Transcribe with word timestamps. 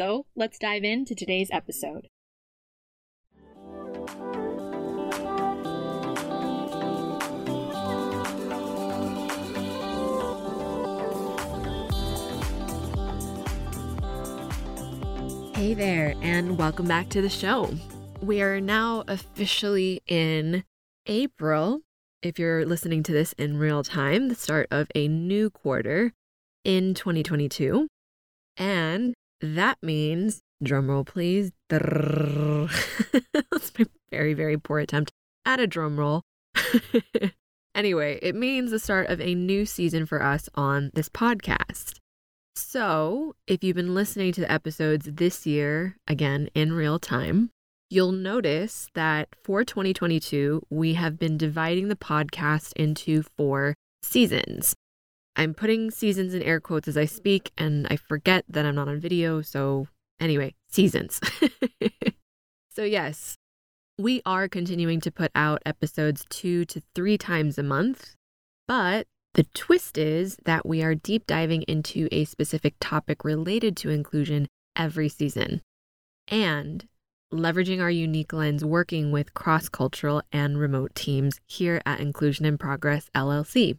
So 0.00 0.24
let's 0.34 0.58
dive 0.58 0.82
into 0.82 1.14
today's 1.14 1.50
episode. 1.52 2.08
Hey 15.54 15.74
there, 15.74 16.14
and 16.22 16.56
welcome 16.56 16.88
back 16.88 17.10
to 17.10 17.20
the 17.20 17.28
show. 17.28 17.70
We 18.22 18.40
are 18.40 18.58
now 18.58 19.04
officially 19.06 20.00
in 20.06 20.64
April. 21.04 21.82
If 22.22 22.38
you're 22.38 22.64
listening 22.64 23.02
to 23.02 23.12
this 23.12 23.34
in 23.34 23.58
real 23.58 23.82
time, 23.82 24.30
the 24.30 24.34
start 24.34 24.66
of 24.70 24.88
a 24.94 25.08
new 25.08 25.50
quarter 25.50 26.14
in 26.64 26.94
2022. 26.94 27.86
And 28.56 29.14
that 29.40 29.78
means, 29.82 30.42
drumroll 30.62 31.06
please. 31.06 31.52
That's 31.68 31.88
my 33.78 33.86
very, 34.10 34.34
very 34.34 34.58
poor 34.58 34.80
attempt 34.80 35.12
at 35.44 35.60
a 35.60 35.66
drumroll. 35.68 36.22
anyway, 37.74 38.18
it 38.22 38.34
means 38.34 38.70
the 38.70 38.78
start 38.78 39.08
of 39.08 39.20
a 39.20 39.34
new 39.34 39.64
season 39.66 40.06
for 40.06 40.22
us 40.22 40.48
on 40.54 40.90
this 40.94 41.08
podcast. 41.08 41.94
So, 42.56 43.34
if 43.46 43.64
you've 43.64 43.76
been 43.76 43.94
listening 43.94 44.32
to 44.32 44.40
the 44.42 44.52
episodes 44.52 45.08
this 45.10 45.46
year, 45.46 45.96
again 46.06 46.48
in 46.54 46.72
real 46.72 46.98
time, 46.98 47.50
you'll 47.88 48.12
notice 48.12 48.88
that 48.94 49.28
for 49.42 49.64
2022, 49.64 50.62
we 50.68 50.94
have 50.94 51.18
been 51.18 51.38
dividing 51.38 51.88
the 51.88 51.96
podcast 51.96 52.72
into 52.76 53.22
four 53.36 53.74
seasons. 54.02 54.74
I'm 55.40 55.54
putting 55.54 55.90
seasons 55.90 56.34
in 56.34 56.42
air 56.42 56.60
quotes 56.60 56.86
as 56.86 56.98
I 56.98 57.06
speak, 57.06 57.50
and 57.56 57.86
I 57.88 57.96
forget 57.96 58.44
that 58.50 58.66
I'm 58.66 58.74
not 58.74 58.88
on 58.88 59.00
video. 59.00 59.40
So, 59.40 59.88
anyway, 60.20 60.54
seasons. 60.68 61.18
so, 62.70 62.84
yes, 62.84 63.36
we 63.98 64.20
are 64.26 64.48
continuing 64.48 65.00
to 65.00 65.10
put 65.10 65.30
out 65.34 65.62
episodes 65.64 66.26
two 66.28 66.66
to 66.66 66.82
three 66.94 67.16
times 67.16 67.56
a 67.56 67.62
month, 67.62 68.16
but 68.68 69.06
the 69.32 69.44
twist 69.54 69.96
is 69.96 70.36
that 70.44 70.66
we 70.66 70.82
are 70.82 70.94
deep 70.94 71.26
diving 71.26 71.62
into 71.62 72.06
a 72.12 72.26
specific 72.26 72.74
topic 72.78 73.24
related 73.24 73.78
to 73.78 73.88
inclusion 73.88 74.46
every 74.76 75.08
season 75.08 75.62
and 76.28 76.86
leveraging 77.32 77.80
our 77.80 77.90
unique 77.90 78.34
lens 78.34 78.62
working 78.62 79.10
with 79.10 79.32
cross 79.32 79.70
cultural 79.70 80.20
and 80.32 80.58
remote 80.58 80.94
teams 80.94 81.40
here 81.46 81.80
at 81.86 81.98
Inclusion 81.98 82.44
in 82.44 82.58
Progress 82.58 83.08
LLC. 83.14 83.78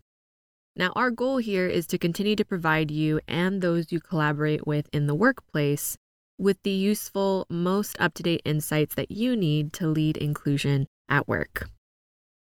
Now, 0.76 0.92
our 0.96 1.12
goal 1.12 1.38
here 1.38 1.68
is 1.68 1.86
to 1.88 1.98
continue 1.98 2.36
to 2.36 2.46
provide 2.46 2.92
you 2.92 3.20
and 3.28 3.62
those 3.62 3.92
you 3.92 4.00
collaborate 4.00 4.66
with 4.66 4.88
in 4.94 5.08
the 5.08 5.16
workplace 5.16 5.98
with 6.38 6.58
the 6.64 6.72
useful, 6.72 7.46
most 7.50 7.96
up 8.00 8.14
to 8.16 8.24
date 8.24 8.42
insights 8.46 8.96
that 8.96 9.12
you 9.12 9.36
need 9.36 9.74
to 9.74 9.88
lead 9.88 10.18
inclusion 10.18 10.88
at 11.09 11.28
work. 11.28 11.70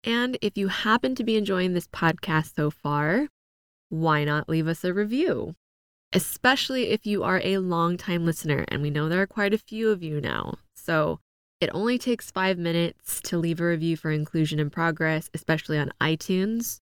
And 0.03 0.37
if 0.41 0.57
you 0.57 0.67
happen 0.67 1.15
to 1.15 1.23
be 1.23 1.35
enjoying 1.35 1.73
this 1.73 1.87
podcast 1.87 2.55
so 2.55 2.69
far, 2.69 3.27
why 3.89 4.23
not 4.23 4.49
leave 4.49 4.67
us 4.67 4.83
a 4.83 4.93
review? 4.93 5.55
Especially 6.13 6.89
if 6.89 7.05
you 7.05 7.23
are 7.23 7.41
a 7.43 7.57
long-time 7.57 8.25
listener, 8.25 8.65
and 8.67 8.81
we 8.81 8.89
know 8.89 9.07
there 9.07 9.21
are 9.21 9.27
quite 9.27 9.53
a 9.53 9.57
few 9.57 9.89
of 9.89 10.03
you 10.03 10.19
now. 10.19 10.55
So 10.75 11.19
it 11.61 11.69
only 11.73 11.97
takes 11.97 12.31
five 12.31 12.57
minutes 12.57 13.21
to 13.21 13.37
leave 13.37 13.61
a 13.61 13.65
review 13.65 13.95
for 13.95 14.11
Inclusion 14.11 14.59
in 14.59 14.69
Progress, 14.69 15.29
especially 15.33 15.77
on 15.77 15.91
iTunes. 16.01 16.80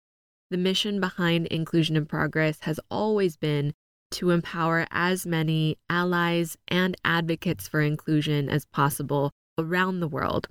The 0.55 0.59
mission 0.59 1.01
behind 1.01 1.49
Inclusion 1.49 1.97
in 1.97 2.07
Progress 2.07 2.59
has 2.61 2.79
always 2.89 3.37
been 3.37 3.73
to 4.13 4.31
empower 4.31 4.87
as 4.93 5.27
many 5.27 5.79
allies 5.91 6.57
and 6.69 6.97
advocates 7.05 7.67
for 7.67 7.81
inclusion 7.81 8.49
as 8.49 8.65
possible 8.65 9.33
around 9.59 9.99
the 9.99 10.07
world. 10.07 10.47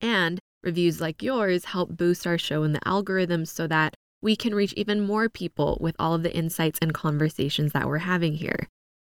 And 0.00 0.40
Reviews 0.64 1.00
like 1.00 1.22
yours 1.22 1.66
help 1.66 1.96
boost 1.96 2.26
our 2.26 2.36
show 2.36 2.64
in 2.64 2.72
the 2.72 2.80
algorithms 2.80 3.46
so 3.46 3.68
that 3.68 3.94
we 4.20 4.34
can 4.34 4.56
reach 4.56 4.72
even 4.72 5.06
more 5.06 5.28
people 5.28 5.78
with 5.80 5.94
all 6.00 6.14
of 6.14 6.24
the 6.24 6.36
insights 6.36 6.80
and 6.82 6.92
conversations 6.92 7.70
that 7.70 7.86
we're 7.86 7.98
having 7.98 8.34
here. 8.34 8.66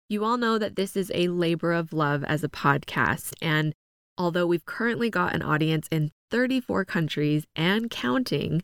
You 0.08 0.24
all 0.24 0.36
know 0.36 0.56
that 0.56 0.76
this 0.76 0.96
is 0.96 1.10
a 1.16 1.26
labor 1.26 1.72
of 1.72 1.92
love 1.92 2.22
as 2.22 2.44
a 2.44 2.48
podcast. 2.48 3.32
And 3.42 3.74
although 4.16 4.46
we've 4.46 4.66
currently 4.66 5.10
got 5.10 5.34
an 5.34 5.42
audience 5.42 5.88
in 5.90 6.12
34 6.30 6.84
countries 6.84 7.44
and 7.56 7.90
counting, 7.90 8.62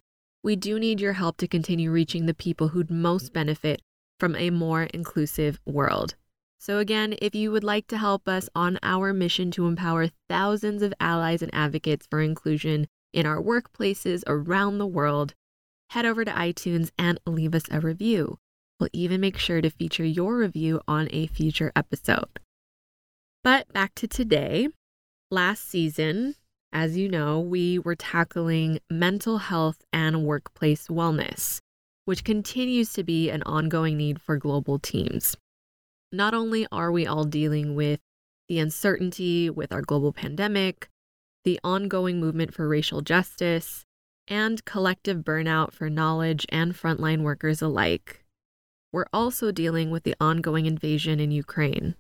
we 0.48 0.56
do 0.56 0.78
need 0.78 0.98
your 0.98 1.12
help 1.12 1.36
to 1.36 1.47
continue 1.47 1.91
reaching 1.91 2.25
the 2.25 2.32
people 2.32 2.69
who'd 2.69 2.91
most 2.91 3.34
benefit 3.34 3.82
from 4.19 4.34
a 4.34 4.48
more 4.48 4.84
inclusive 4.84 5.60
world. 5.66 6.14
So, 6.59 6.78
again, 6.78 7.14
if 7.20 7.34
you 7.34 7.50
would 7.50 7.64
like 7.64 7.86
to 7.88 7.98
help 7.98 8.26
us 8.26 8.48
on 8.54 8.78
our 8.82 9.12
mission 9.12 9.50
to 9.50 9.66
empower 9.66 10.08
thousands 10.26 10.81
of 10.81 10.94
allies 11.00 11.42
and 11.42 11.54
advocates 11.54 12.06
for 12.08 12.22
inclusion 12.22 12.87
in 13.12 13.26
our 13.26 13.42
workplaces 13.42 14.22
around 14.26 14.78
the 14.78 14.87
world, 14.87 15.34
head 15.91 16.06
over 16.06 16.25
to 16.25 16.31
iTunes 16.31 16.92
and 16.98 17.20
leave 17.26 17.54
us 17.54 17.64
a 17.70 17.78
review. 17.78 18.38
We'll 18.81 18.88
even 18.94 19.20
make 19.20 19.37
sure 19.37 19.60
to 19.60 19.69
feature 19.69 20.06
your 20.06 20.38
review 20.38 20.81
on 20.88 21.08
a 21.10 21.26
future 21.26 21.72
episode. 21.76 22.41
But 23.44 23.70
back 23.75 23.94
to 23.97 24.08
today. 24.08 24.69
Last 25.31 25.69
season, 25.69 26.37
as 26.72 26.96
you 26.96 27.08
know, 27.08 27.40
we 27.40 27.78
were 27.78 27.96
tackling 27.96 28.78
mental 28.90 29.38
health 29.38 29.84
and 29.92 30.24
workplace 30.24 30.88
wellness, 30.88 31.60
which 32.04 32.24
continues 32.24 32.92
to 32.92 33.02
be 33.02 33.30
an 33.30 33.42
ongoing 33.44 33.96
need 33.96 34.20
for 34.20 34.36
global 34.36 34.78
teams. 34.78 35.36
Not 36.12 36.34
only 36.34 36.66
are 36.72 36.92
we 36.92 37.06
all 37.06 37.24
dealing 37.24 37.74
with 37.74 38.00
the 38.48 38.58
uncertainty 38.58 39.50
with 39.50 39.72
our 39.72 39.82
global 39.82 40.12
pandemic, 40.12 40.88
the 41.44 41.60
ongoing 41.62 42.20
movement 42.20 42.54
for 42.54 42.68
racial 42.68 43.02
justice, 43.02 43.84
and 44.26 44.64
collective 44.64 45.18
burnout 45.18 45.72
for 45.72 45.88
knowledge 45.88 46.46
and 46.50 46.74
frontline 46.74 47.22
workers 47.22 47.62
alike, 47.62 48.24
we're 48.92 49.06
also 49.12 49.52
dealing 49.52 49.90
with 49.90 50.02
the 50.04 50.14
ongoing 50.20 50.66
invasion 50.66 51.20
in 51.20 51.30
Ukraine, 51.30 51.94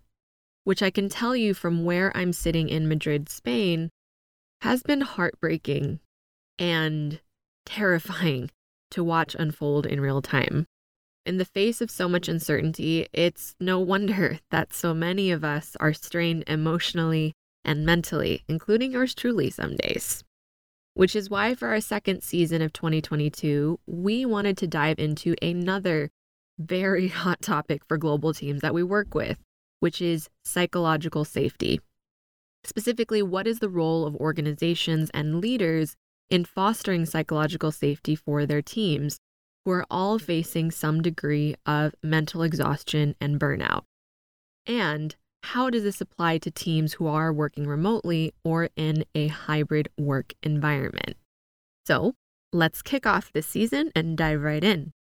which 0.64 0.82
I 0.82 0.90
can 0.90 1.08
tell 1.08 1.36
you 1.36 1.52
from 1.52 1.84
where 1.84 2.14
I'm 2.16 2.32
sitting 2.32 2.68
in 2.68 2.88
Madrid, 2.88 3.28
Spain, 3.28 3.90
has 4.62 4.82
been 4.82 5.00
heartbreaking 5.00 6.00
and 6.58 7.20
terrifying 7.64 8.50
to 8.90 9.04
watch 9.04 9.36
unfold 9.38 9.86
in 9.86 10.00
real 10.00 10.22
time. 10.22 10.66
In 11.26 11.36
the 11.36 11.44
face 11.44 11.82
of 11.82 11.90
so 11.90 12.08
much 12.08 12.26
uncertainty, 12.26 13.06
it's 13.12 13.54
no 13.60 13.78
wonder 13.78 14.38
that 14.50 14.72
so 14.72 14.94
many 14.94 15.30
of 15.30 15.44
us 15.44 15.76
are 15.78 15.92
strained 15.92 16.44
emotionally 16.46 17.34
and 17.64 17.84
mentally, 17.84 18.44
including 18.48 18.92
yours 18.92 19.14
truly 19.14 19.50
some 19.50 19.76
days. 19.76 20.24
Which 20.94 21.14
is 21.14 21.30
why, 21.30 21.54
for 21.54 21.68
our 21.68 21.80
second 21.80 22.22
season 22.22 22.62
of 22.62 22.72
2022, 22.72 23.78
we 23.86 24.24
wanted 24.24 24.56
to 24.56 24.66
dive 24.66 24.98
into 24.98 25.36
another 25.42 26.10
very 26.58 27.08
hot 27.22 27.42
topic 27.42 27.82
for 27.86 27.98
global 27.98 28.32
teams 28.32 28.62
that 28.62 28.74
we 28.74 28.82
work 28.82 29.14
with, 29.14 29.38
which 29.80 30.00
is 30.00 30.28
psychological 30.44 31.24
safety. 31.24 31.80
Specifically, 32.68 33.22
what 33.22 33.46
is 33.46 33.60
the 33.60 33.68
role 33.70 34.06
of 34.06 34.14
organizations 34.16 35.10
and 35.14 35.40
leaders 35.40 35.96
in 36.28 36.44
fostering 36.44 37.06
psychological 37.06 37.72
safety 37.72 38.14
for 38.14 38.44
their 38.44 38.60
teams 38.60 39.18
who 39.64 39.70
are 39.70 39.86
all 39.90 40.18
facing 40.18 40.70
some 40.70 41.00
degree 41.00 41.54
of 41.64 41.94
mental 42.02 42.42
exhaustion 42.42 43.14
and 43.22 43.40
burnout. 43.40 43.84
And 44.66 45.16
how 45.44 45.70
does 45.70 45.82
this 45.82 46.02
apply 46.02 46.38
to 46.38 46.50
teams 46.50 46.92
who 46.92 47.06
are 47.06 47.32
working 47.32 47.66
remotely 47.66 48.34
or 48.44 48.68
in 48.76 49.06
a 49.14 49.28
hybrid 49.28 49.88
work 49.98 50.34
environment? 50.42 51.16
So 51.86 52.12
let's 52.52 52.82
kick 52.82 53.06
off 53.06 53.32
this 53.32 53.46
season 53.46 53.90
and 53.94 54.14
dive 54.14 54.42
right 54.42 54.62
in. 54.62 54.92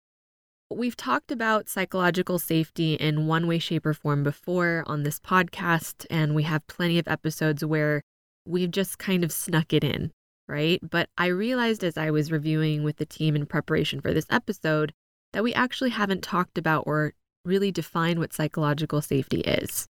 We've 0.70 0.96
talked 0.96 1.30
about 1.30 1.68
psychological 1.68 2.40
safety 2.40 2.94
in 2.94 3.28
one 3.28 3.46
way, 3.46 3.60
shape, 3.60 3.86
or 3.86 3.94
form 3.94 4.24
before 4.24 4.82
on 4.88 5.04
this 5.04 5.20
podcast, 5.20 6.06
and 6.10 6.34
we 6.34 6.42
have 6.42 6.66
plenty 6.66 6.98
of 6.98 7.06
episodes 7.06 7.64
where 7.64 8.02
we've 8.44 8.72
just 8.72 8.98
kind 8.98 9.22
of 9.22 9.30
snuck 9.30 9.72
it 9.72 9.84
in, 9.84 10.10
right? 10.48 10.80
But 10.82 11.08
I 11.16 11.26
realized 11.26 11.84
as 11.84 11.96
I 11.96 12.10
was 12.10 12.32
reviewing 12.32 12.82
with 12.82 12.96
the 12.96 13.06
team 13.06 13.36
in 13.36 13.46
preparation 13.46 14.00
for 14.00 14.12
this 14.12 14.26
episode 14.28 14.92
that 15.32 15.44
we 15.44 15.54
actually 15.54 15.90
haven't 15.90 16.24
talked 16.24 16.58
about 16.58 16.82
or 16.84 17.12
really 17.44 17.70
defined 17.70 18.18
what 18.18 18.32
psychological 18.32 19.00
safety 19.00 19.42
is. 19.42 19.86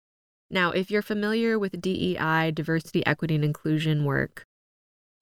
Now, 0.50 0.72
if 0.72 0.90
you're 0.90 1.00
familiar 1.00 1.58
with 1.58 1.80
DEI, 1.80 2.50
diversity, 2.54 3.04
equity, 3.06 3.36
and 3.36 3.44
inclusion 3.44 4.04
work, 4.04 4.44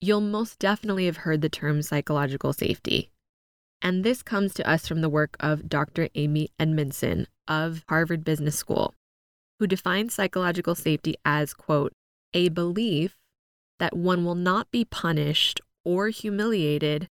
you'll 0.01 0.19
most 0.19 0.59
definitely 0.59 1.05
have 1.05 1.17
heard 1.17 1.41
the 1.41 1.49
term 1.49 1.81
psychological 1.81 2.51
safety. 2.51 3.09
And 3.81 4.03
this 4.03 4.23
comes 4.23 4.53
to 4.55 4.67
us 4.69 4.87
from 4.87 5.01
the 5.01 5.09
work 5.09 5.35
of 5.39 5.69
Dr. 5.69 6.09
Amy 6.15 6.49
Edmondson 6.59 7.27
of 7.47 7.83
Harvard 7.87 8.23
Business 8.23 8.57
School, 8.57 8.93
who 9.59 9.67
defines 9.67 10.13
psychological 10.13 10.75
safety 10.75 11.15
as, 11.23 11.53
quote, 11.53 11.93
a 12.33 12.49
belief 12.49 13.17
that 13.79 13.95
one 13.95 14.25
will 14.25 14.35
not 14.35 14.71
be 14.71 14.85
punished 14.85 15.61
or 15.83 16.09
humiliated 16.09 17.07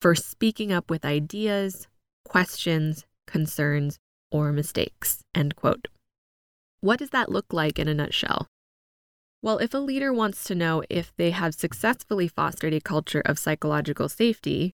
for 0.00 0.14
speaking 0.14 0.72
up 0.72 0.90
with 0.90 1.04
ideas, 1.04 1.88
questions, 2.24 3.04
concerns, 3.26 3.98
or 4.30 4.52
mistakes, 4.52 5.24
end 5.34 5.56
quote. 5.56 5.88
What 6.80 6.98
does 6.98 7.10
that 7.10 7.30
look 7.30 7.52
like 7.52 7.78
in 7.78 7.88
a 7.88 7.94
nutshell? 7.94 8.46
Well, 9.42 9.58
if 9.58 9.72
a 9.72 9.78
leader 9.78 10.12
wants 10.12 10.44
to 10.44 10.54
know 10.54 10.82
if 10.90 11.12
they 11.16 11.30
have 11.30 11.54
successfully 11.54 12.28
fostered 12.28 12.74
a 12.74 12.80
culture 12.80 13.22
of 13.24 13.38
psychological 13.38 14.08
safety, 14.08 14.72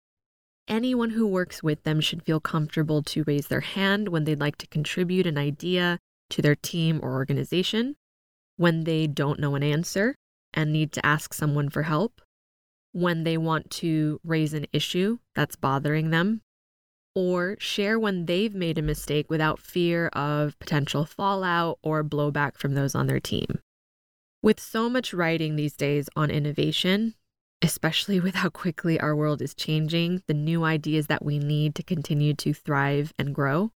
anyone 0.67 1.11
who 1.11 1.27
works 1.27 1.61
with 1.61 1.83
them 1.83 1.99
should 1.99 2.23
feel 2.23 2.39
comfortable 2.39 3.03
to 3.03 3.23
raise 3.25 3.47
their 3.47 3.61
hand 3.61 4.09
when 4.09 4.23
they'd 4.23 4.39
like 4.39 4.57
to 4.57 4.67
contribute 4.67 5.27
an 5.27 5.37
idea 5.37 5.99
to 6.29 6.41
their 6.41 6.55
team 6.55 6.99
or 7.03 7.13
organization, 7.13 7.95
when 8.57 8.83
they 8.83 9.07
don't 9.07 9.39
know 9.39 9.55
an 9.55 9.63
answer 9.63 10.15
and 10.53 10.71
need 10.71 10.91
to 10.93 11.05
ask 11.05 11.33
someone 11.33 11.69
for 11.69 11.83
help, 11.83 12.21
when 12.91 13.23
they 13.23 13.37
want 13.37 13.69
to 13.71 14.19
raise 14.23 14.53
an 14.53 14.67
issue 14.71 15.17
that's 15.35 15.55
bothering 15.55 16.11
them, 16.11 16.41
or 17.15 17.55
share 17.59 17.99
when 17.99 18.25
they've 18.25 18.55
made 18.55 18.77
a 18.77 18.83
mistake 18.83 19.29
without 19.29 19.59
fear 19.59 20.07
of 20.09 20.57
potential 20.59 21.05
fallout 21.05 21.77
or 21.83 22.03
blowback 22.03 22.57
from 22.57 22.73
those 22.73 22.95
on 22.95 23.07
their 23.07 23.19
team. 23.19 23.59
With 24.41 24.59
so 24.59 24.89
much 24.89 25.13
writing 25.13 25.55
these 25.55 25.75
days 25.75 26.09
on 26.15 26.29
innovation, 26.29 27.15
especially 27.63 28.19
with 28.19 28.35
how 28.35 28.49
quickly 28.49 28.99
our 28.99 29.15
world 29.15 29.41
is 29.41 29.55
changing, 29.55 30.21
the 30.27 30.33
new 30.33 30.65
ideas 30.65 31.07
that 31.07 31.23
we 31.23 31.39
need 31.39 31.73
to 31.75 31.81
continue 31.81 32.33
to 32.33 32.53
thrive 32.53 33.13
and 33.17 33.33
grow, 33.33 33.71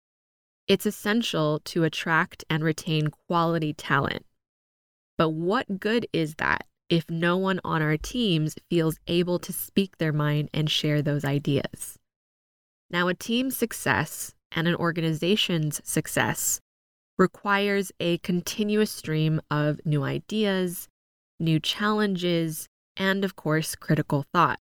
it's 0.67 0.87
essential 0.87 1.61
to 1.61 1.85
attract 1.85 2.44
and 2.50 2.65
retain 2.65 3.09
quality 3.29 3.73
talent. 3.73 4.27
But 5.17 5.31
what 5.31 5.79
good 5.79 6.06
is 6.12 6.35
that 6.35 6.67
if 6.88 7.09
no 7.09 7.37
one 7.37 7.61
on 7.65 7.81
our 7.81 7.97
teams 7.97 8.56
feels 8.69 8.99
able 9.06 9.38
to 9.38 9.53
speak 9.53 9.99
their 9.99 10.12
mind 10.12 10.50
and 10.53 10.69
share 10.69 11.00
those 11.00 11.25
ideas? 11.25 11.97
Now, 12.91 13.06
a 13.06 13.15
team's 13.15 13.56
success 13.56 14.35
and 14.50 14.67
an 14.67 14.75
organization's 14.75 15.81
success 15.88 16.61
requires 17.19 17.93
a 18.00 18.19
continuous 18.19 18.91
stream 18.91 19.41
of 19.49 19.81
new 19.85 20.03
ideas, 20.03 20.88
new 21.38 21.61
challenges, 21.61 22.69
and 22.97 23.25
of 23.25 23.37
course, 23.37 23.75
critical 23.75 24.25
thought. 24.33 24.59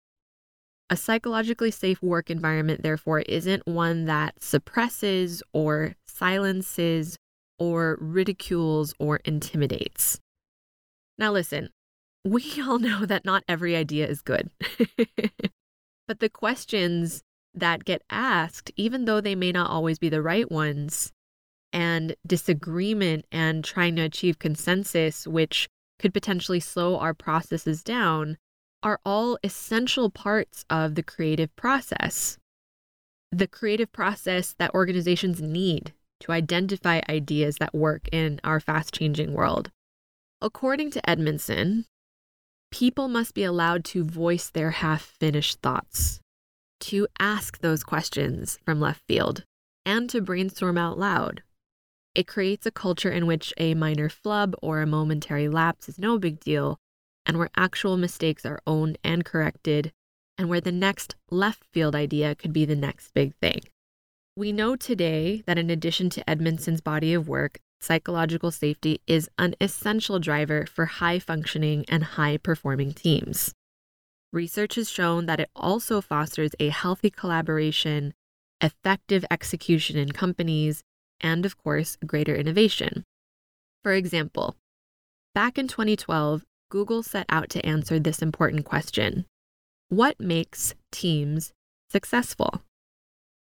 A 0.91 0.97
psychologically 0.97 1.71
safe 1.71 2.03
work 2.03 2.31
environment, 2.31 2.83
therefore, 2.83 3.21
isn't 3.21 3.67
one 3.67 4.05
that 4.05 4.43
suppresses 4.43 5.43
or 5.53 5.95
silences 6.07 7.17
or 7.59 7.97
ridicules 8.01 8.95
or 8.99 9.21
intimidates. 9.25 10.21
Now, 11.19 11.33
listen, 11.33 11.71
we 12.25 12.45
all 12.61 12.79
know 12.79 13.07
that 13.07 13.25
not 13.25 13.45
every 13.49 13.75
idea 13.75 14.07
is 14.07 14.23
good. 14.23 14.51
but 16.09 16.21
the 16.21 16.29
questions 16.29 17.23
that 17.55 17.85
get 17.85 18.03
asked, 18.11 18.71
even 18.77 19.05
though 19.05 19.21
they 19.21 19.35
may 19.35 19.53
not 19.53 19.71
always 19.71 19.99
be 19.99 20.09
the 20.09 20.23
right 20.23 20.51
ones, 20.51 21.13
and 21.73 22.15
disagreement 22.27 23.25
and 23.33 23.65
trying 23.65 23.97
to 23.97 24.03
achieve 24.03 24.39
consensus, 24.39 25.27
which 25.27 25.69
could 26.03 26.13
potentially 26.13 26.61
slow 26.61 26.99
our 26.99 27.15
processes 27.15 27.83
down, 27.83 28.37
are 28.83 29.01
all 29.07 29.39
essential 29.45 30.11
parts 30.11 30.65
of 30.69 30.97
the 30.97 31.03
creative 31.03 31.55
process. 31.55 32.37
The 33.31 33.47
creative 33.47 33.93
process 33.93 34.55
that 34.59 34.75
organizations 34.75 35.41
need 35.41 35.95
to 36.21 36.33
identify 36.33 37.01
ideas 37.09 37.57
that 37.57 37.73
work 37.73 38.09
in 38.13 38.41
our 38.45 38.61
fast 38.61 38.93
changing 38.93 39.33
world. 39.33 39.71
According 40.41 40.91
to 40.91 41.11
Edmondson, 41.11 41.87
people 42.73 43.09
must 43.09 43.33
be 43.33 43.45
allowed 43.45 43.85
to 43.87 44.05
voice 44.05 44.51
their 44.51 44.73
half 44.73 45.03
finished 45.03 45.61
thoughts 45.63 46.21
to 46.81 47.07
ask 47.21 47.61
those 47.61 47.85
questions 47.85 48.59
from 48.65 48.81
left 48.81 49.03
field 49.07 49.45
and 49.87 50.11
to 50.11 50.21
brainstorm 50.21 50.77
out 50.77 50.99
loud. 50.99 51.43
It 52.15 52.27
creates 52.27 52.67
a 52.67 52.71
culture 52.71 53.11
in 53.11 53.27
which 53.27 53.55
a 53.57 53.75
minor 53.75 54.09
flub 54.09 54.55
or 54.61 54.83
a 54.83 54.87
momentary 54.87 55.49
lapse 55.49 55.89
is 55.89 55.99
no 55.99 56.19
big 56.19 56.41
deal, 56.41 56.79
and 57.25 57.39
where 57.39 57.49
actual 57.57 57.97
mistakes 57.97 58.45
are 58.45 58.61
owned 58.67 58.99
and 59.03 59.25
corrected, 59.25 59.93
and 60.37 60.49
where 60.49 60.61
the 60.61 60.73
next 60.73 61.15
left 61.31 61.65
field 61.73 61.95
idea 61.95 62.35
could 62.35 62.53
be 62.53 62.65
the 62.65 62.77
next 62.77 63.15
big 63.15 63.35
thing. 63.37 63.61
We 64.37 64.53
know 64.53 64.77
today 64.77 65.43
that 65.47 65.59
in 65.59 65.71
addition 65.71 66.11
to 66.11 66.29
Edmondson's 66.29 66.81
body 66.81 67.15
of 67.15 67.29
work, 67.29 67.61
psychological 67.81 68.51
safety 68.51 69.01
is 69.07 69.29
an 69.39 69.55
essential 69.61 70.19
driver 70.19 70.67
for 70.67 70.87
high 70.87 71.19
functioning 71.19 71.85
and 71.89 72.05
high 72.05 72.37
performing 72.37 72.93
teams. 72.93 73.55
Research 74.33 74.77
has 74.77 74.91
shown 74.91 75.27
that 75.27 75.41
it 75.41 75.51
also 75.55 76.01
fosters 76.01 76.53
a 76.59 76.69
healthy 76.69 77.11
collaboration, 77.11 78.15
effective 78.61 79.25
execution 79.31 79.99
in 79.99 80.13
companies, 80.13 80.83
and 81.23 81.47
of 81.47 81.57
course, 81.57 81.97
greater 82.07 82.35
innovation. 82.35 83.05
For 83.83 83.93
example, 83.93 84.57
back 85.35 85.59
in 85.59 85.69
2012, 85.69 86.45
Google 86.71 87.03
set 87.03 87.27
out 87.29 87.49
to 87.51 87.65
answer 87.67 87.99
this 87.99 88.23
important 88.23 88.65
question 88.65 89.27
What 89.89 90.19
makes 90.21 90.75
teams 90.91 91.53
successful? 91.91 92.63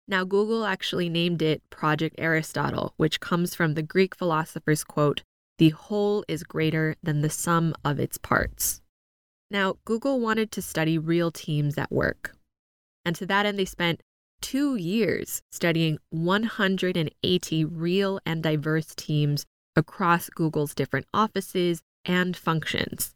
Now, 0.07 0.23
Google 0.23 0.65
actually 0.65 1.07
named 1.07 1.41
it 1.43 1.61
Project 1.69 2.15
Aristotle, 2.17 2.93
which 2.97 3.19
comes 3.19 3.53
from 3.53 3.75
the 3.75 3.83
Greek 3.83 4.15
philosopher's 4.15 4.83
quote, 4.83 5.21
the 5.59 5.69
whole 5.69 6.23
is 6.27 6.43
greater 6.43 6.95
than 7.03 7.21
the 7.21 7.29
sum 7.29 7.75
of 7.85 7.99
its 7.99 8.17
parts. 8.17 8.81
Now, 9.51 9.75
Google 9.85 10.19
wanted 10.19 10.51
to 10.53 10.61
study 10.61 10.97
real 10.97 11.31
teams 11.31 11.77
at 11.77 11.91
work. 11.91 12.35
And 13.03 13.15
to 13.17 13.25
that 13.25 13.45
end, 13.45 13.59
they 13.59 13.65
spent 13.65 14.01
two 14.41 14.75
years 14.75 15.41
studying 15.51 15.97
180 16.09 17.65
real 17.65 18.19
and 18.25 18.43
diverse 18.43 18.93
teams 18.95 19.45
across 19.75 20.29
Google's 20.29 20.73
different 20.73 21.05
offices 21.13 21.81
and 22.05 22.35
functions. 22.35 23.13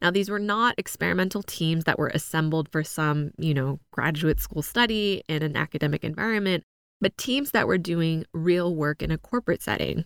Now, 0.00 0.10
these 0.10 0.30
were 0.30 0.38
not 0.38 0.76
experimental 0.78 1.42
teams 1.42 1.84
that 1.84 1.98
were 1.98 2.08
assembled 2.14 2.68
for 2.68 2.84
some, 2.84 3.32
you 3.36 3.52
know, 3.52 3.80
graduate 3.90 4.40
school 4.40 4.62
study 4.62 5.22
in 5.28 5.42
an 5.42 5.56
academic 5.56 6.04
environment, 6.04 6.62
but 7.00 7.16
teams 7.16 7.50
that 7.50 7.66
were 7.66 7.78
doing 7.78 8.24
real 8.32 8.74
work 8.74 9.02
in 9.02 9.10
a 9.10 9.18
corporate 9.18 9.62
setting. 9.62 10.04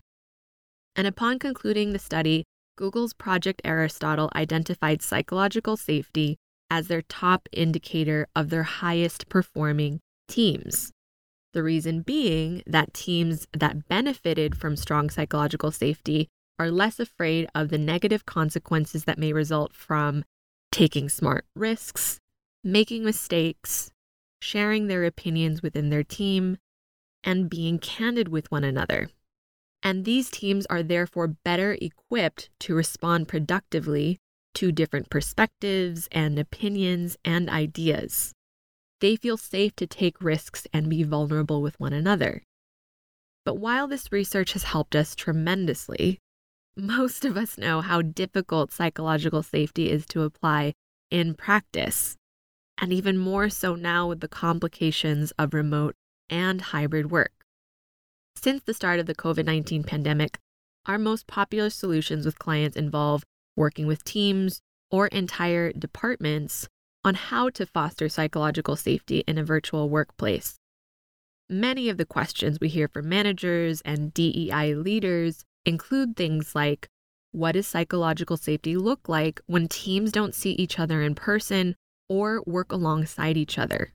And 0.97 1.07
upon 1.07 1.39
concluding 1.39 1.93
the 1.93 1.99
study, 1.99 2.45
Google's 2.77 3.13
Project 3.13 3.61
Aristotle 3.65 4.31
identified 4.35 5.03
psychological 5.03 5.77
safety 5.77 6.37
as 6.71 6.89
their 6.89 7.03
top 7.03 7.49
indicator 7.53 8.27
of 8.35 8.49
their 8.49 8.63
highest 8.63 9.29
performing 9.29 10.01
teams. 10.33 10.93
The 11.53 11.63
reason 11.63 12.01
being 12.01 12.63
that 12.67 12.95
teams 12.95 13.47
that 13.53 13.87
benefited 13.87 14.57
from 14.57 14.77
strong 14.77 15.11
psychological 15.11 15.71
safety 15.71 16.29
are 16.59 16.71
less 16.71 16.99
afraid 16.99 17.47
of 17.55 17.69
the 17.69 17.77
negative 17.77 18.25
consequences 18.25 19.05
that 19.05 19.19
may 19.19 19.35
result 19.35 19.75
from 19.75 20.25
taking 20.71 21.11
smart 21.11 21.45
risks, 21.55 22.19
making 22.65 23.05
mistakes, 23.05 23.91
sharing 24.41 24.87
their 24.87 25.05
opinions 25.05 25.63
within 25.63 25.91
their 25.91 26.03
team, 26.03 26.57
and 27.23 27.51
being 27.51 27.79
candid 27.79 28.29
with 28.29 28.51
one 28.51 28.65
another. 28.65 29.11
And 29.83 30.07
these 30.07 30.31
teams 30.31 30.65
are 30.71 30.83
therefore 30.83 31.29
better 31.29 31.77
equipped 31.79 32.49
to 32.61 32.75
respond 32.75 33.29
productively 33.29 34.19
to 34.55 34.73
different 34.73 35.11
perspectives 35.11 36.09
and 36.11 36.39
opinions 36.39 37.19
and 37.23 37.51
ideas. 37.51 38.33
They 39.03 39.17
feel 39.17 39.37
safe 39.37 39.75
to 39.77 39.87
take 39.89 40.23
risks 40.23 40.69
and 40.73 40.89
be 40.89 41.03
vulnerable 41.03 41.61
with 41.61 41.79
one 41.81 41.93
another. 41.93 42.45
But 43.45 43.57
while 43.57 43.89
this 43.89 44.13
research 44.13 44.53
has 44.53 44.63
helped 44.63 44.95
us 44.95 45.17
tremendously, 45.17 46.21
most 46.77 47.25
of 47.25 47.37
us 47.37 47.59
know 47.59 47.81
how 47.81 48.01
difficult 48.01 48.71
psychological 48.71 49.43
safety 49.43 49.91
is 49.91 50.07
to 50.07 50.23
apply 50.23 50.75
in 51.11 51.35
practice, 51.35 52.17
and 52.79 52.93
even 52.93 53.19
more 53.19 53.51
so 53.51 53.75
now 53.75 54.07
with 54.07 54.21
the 54.21 54.29
complications 54.29 55.33
of 55.33 55.53
remote 55.53 55.97
and 56.31 56.61
hybrid 56.61 57.11
work. 57.11 57.33
Since 58.37 58.63
the 58.63 58.73
start 58.73 59.01
of 59.01 59.07
the 59.07 59.17
COVID 59.17 59.45
19 59.45 59.83
pandemic, 59.83 60.39
our 60.87 60.97
most 60.97 61.27
popular 61.27 61.71
solutions 61.71 62.25
with 62.25 62.39
clients 62.39 62.77
involve 62.77 63.25
working 63.57 63.89
with 63.89 64.05
teams 64.05 64.61
or 64.93 65.09
entire 65.09 65.73
departments 65.73 66.69
on 67.05 67.15
how 67.15 67.51
to 67.51 67.67
foster 67.67 68.09
psychological 68.09 68.77
safety 68.77 69.25
in 69.27 69.39
a 69.39 69.45
virtual 69.45 69.89
workplace. 69.89 70.57
Many 71.49 71.89
of 71.89 71.97
the 71.97 72.07
questions 72.07 72.59
we 72.61 72.69
hear 72.69 72.89
from 72.89 73.09
managers 73.09 73.83
and 73.83 74.15
DEI 74.15 74.75
leaders 74.75 75.45
include 75.67 76.17
things 76.17 76.55
like 76.55 76.89
what 77.33 77.53
does 77.53 77.67
psychological 77.67 78.37
safety 78.37 78.77
look 78.77 79.09
like 79.09 79.41
when 79.47 79.67
teams 79.67 80.13
don't 80.13 80.35
see 80.35 80.53
each 80.53 80.79
other 80.79 81.03
in 81.03 81.15
person 81.15 81.75
or 82.09 82.43
work 82.47 82.73
alongside 82.73 83.37
each 83.37 83.59
other? 83.59 83.93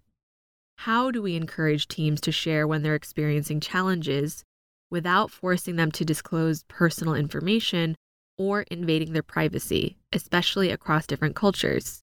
How 0.80 1.12
do 1.12 1.22
we 1.22 1.36
encourage 1.36 1.88
teams 1.88 2.20
to 2.22 2.32
share 2.32 2.68
when 2.68 2.84
they're 2.84 2.96
experiencing 2.96 3.60
challenges 3.60 4.44
without 4.90 5.32
forcing 5.32 5.76
them 5.76 5.92
to 5.92 6.06
disclose 6.06 6.64
personal 6.68 7.14
information 7.14 7.96
or 8.38 8.62
invading 8.70 9.14
their 9.14 9.24
privacy, 9.24 9.98
especially 10.14 10.70
across 10.72 11.08
different 11.08 11.36
cultures? 11.36 12.02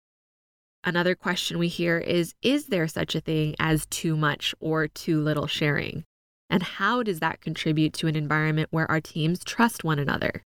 Another 0.87 1.15
question 1.15 1.59
we 1.59 1.69
hear 1.69 1.99
is 1.99 2.35
Is 2.43 2.67
there 2.67 2.87
such 2.89 3.15
a 3.15 3.21
thing 3.21 3.55
as 3.59 3.87
too 3.87 4.17
much 4.17 4.55
or 4.61 4.87
too 4.87 5.19
little 5.19 5.47
sharing? 5.47 6.05
And 6.51 6.63
how 6.63 7.03
does 7.03 7.21
that 7.21 7.41
contribute 7.41 7.95
to 7.95 8.07
an 8.07 8.17
environment 8.17 8.69
where 8.71 8.91
our 8.91 9.01
teams 9.01 9.43
trust 9.43 9.83
one 9.83 9.99
another? 9.99 10.43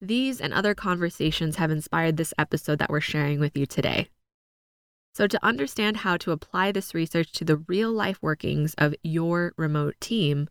These 0.00 0.40
and 0.40 0.52
other 0.52 0.74
conversations 0.74 1.56
have 1.56 1.70
inspired 1.70 2.16
this 2.16 2.34
episode 2.36 2.80
that 2.80 2.90
we're 2.90 3.00
sharing 3.00 3.38
with 3.38 3.56
you 3.56 3.64
today. 3.64 4.08
So, 5.14 5.28
to 5.28 5.44
understand 5.44 5.98
how 5.98 6.16
to 6.16 6.32
apply 6.32 6.72
this 6.72 6.92
research 6.92 7.30
to 7.34 7.44
the 7.44 7.58
real 7.58 7.92
life 7.92 8.18
workings 8.20 8.74
of 8.76 8.96
your 9.04 9.52
remote 9.56 9.94
team, 10.00 10.48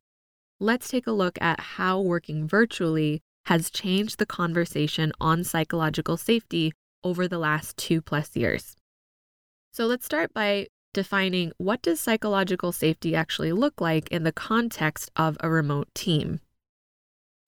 let's 0.61 0.87
take 0.87 1.07
a 1.07 1.11
look 1.11 1.37
at 1.41 1.59
how 1.59 1.99
working 1.99 2.47
virtually 2.47 3.21
has 3.47 3.69
changed 3.69 4.17
the 4.17 4.25
conversation 4.25 5.11
on 5.19 5.43
psychological 5.43 6.15
safety 6.15 6.71
over 7.03 7.27
the 7.27 7.37
last 7.37 7.75
two 7.75 8.01
plus 8.01 8.37
years. 8.37 8.77
So 9.73 9.87
let's 9.87 10.05
start 10.05 10.35
by 10.35 10.67
defining 10.93 11.51
what 11.57 11.81
does 11.81 11.99
psychological 11.99 12.71
safety 12.71 13.15
actually 13.15 13.51
look 13.51 13.81
like 13.81 14.07
in 14.09 14.23
the 14.23 14.31
context 14.31 15.09
of 15.15 15.35
a 15.39 15.49
remote 15.49 15.87
team. 15.95 16.41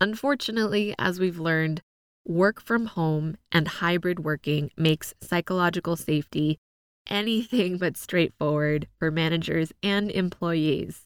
Unfortunately, 0.02 0.96
as 0.98 1.20
we've 1.20 1.38
learned, 1.38 1.84
work 2.26 2.60
from 2.60 2.88
home 2.88 3.38
and 3.52 3.68
hybrid 3.68 4.22
working 4.22 4.72
makes 4.76 5.14
psychological 5.22 5.96
safety 5.96 6.58
anything 7.06 7.78
but 7.80 7.96
straightforward 7.96 8.88
for 8.98 9.12
managers 9.12 9.72
and 9.84 10.10
employees. 10.10 11.04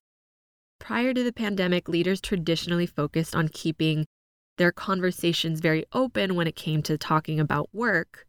Prior 0.80 1.14
to 1.14 1.22
the 1.22 1.34
pandemic, 1.34 1.90
leaders 1.90 2.22
traditionally 2.22 2.86
focused 2.86 3.36
on 3.36 3.50
keeping 3.50 4.06
their 4.58 4.72
conversations 4.72 5.60
very 5.60 5.84
open 5.92 6.36
when 6.36 6.48
it 6.48 6.56
came 6.56 6.82
to 6.84 6.98
talking 6.98 7.42
about 7.42 7.68
work, 7.74 8.26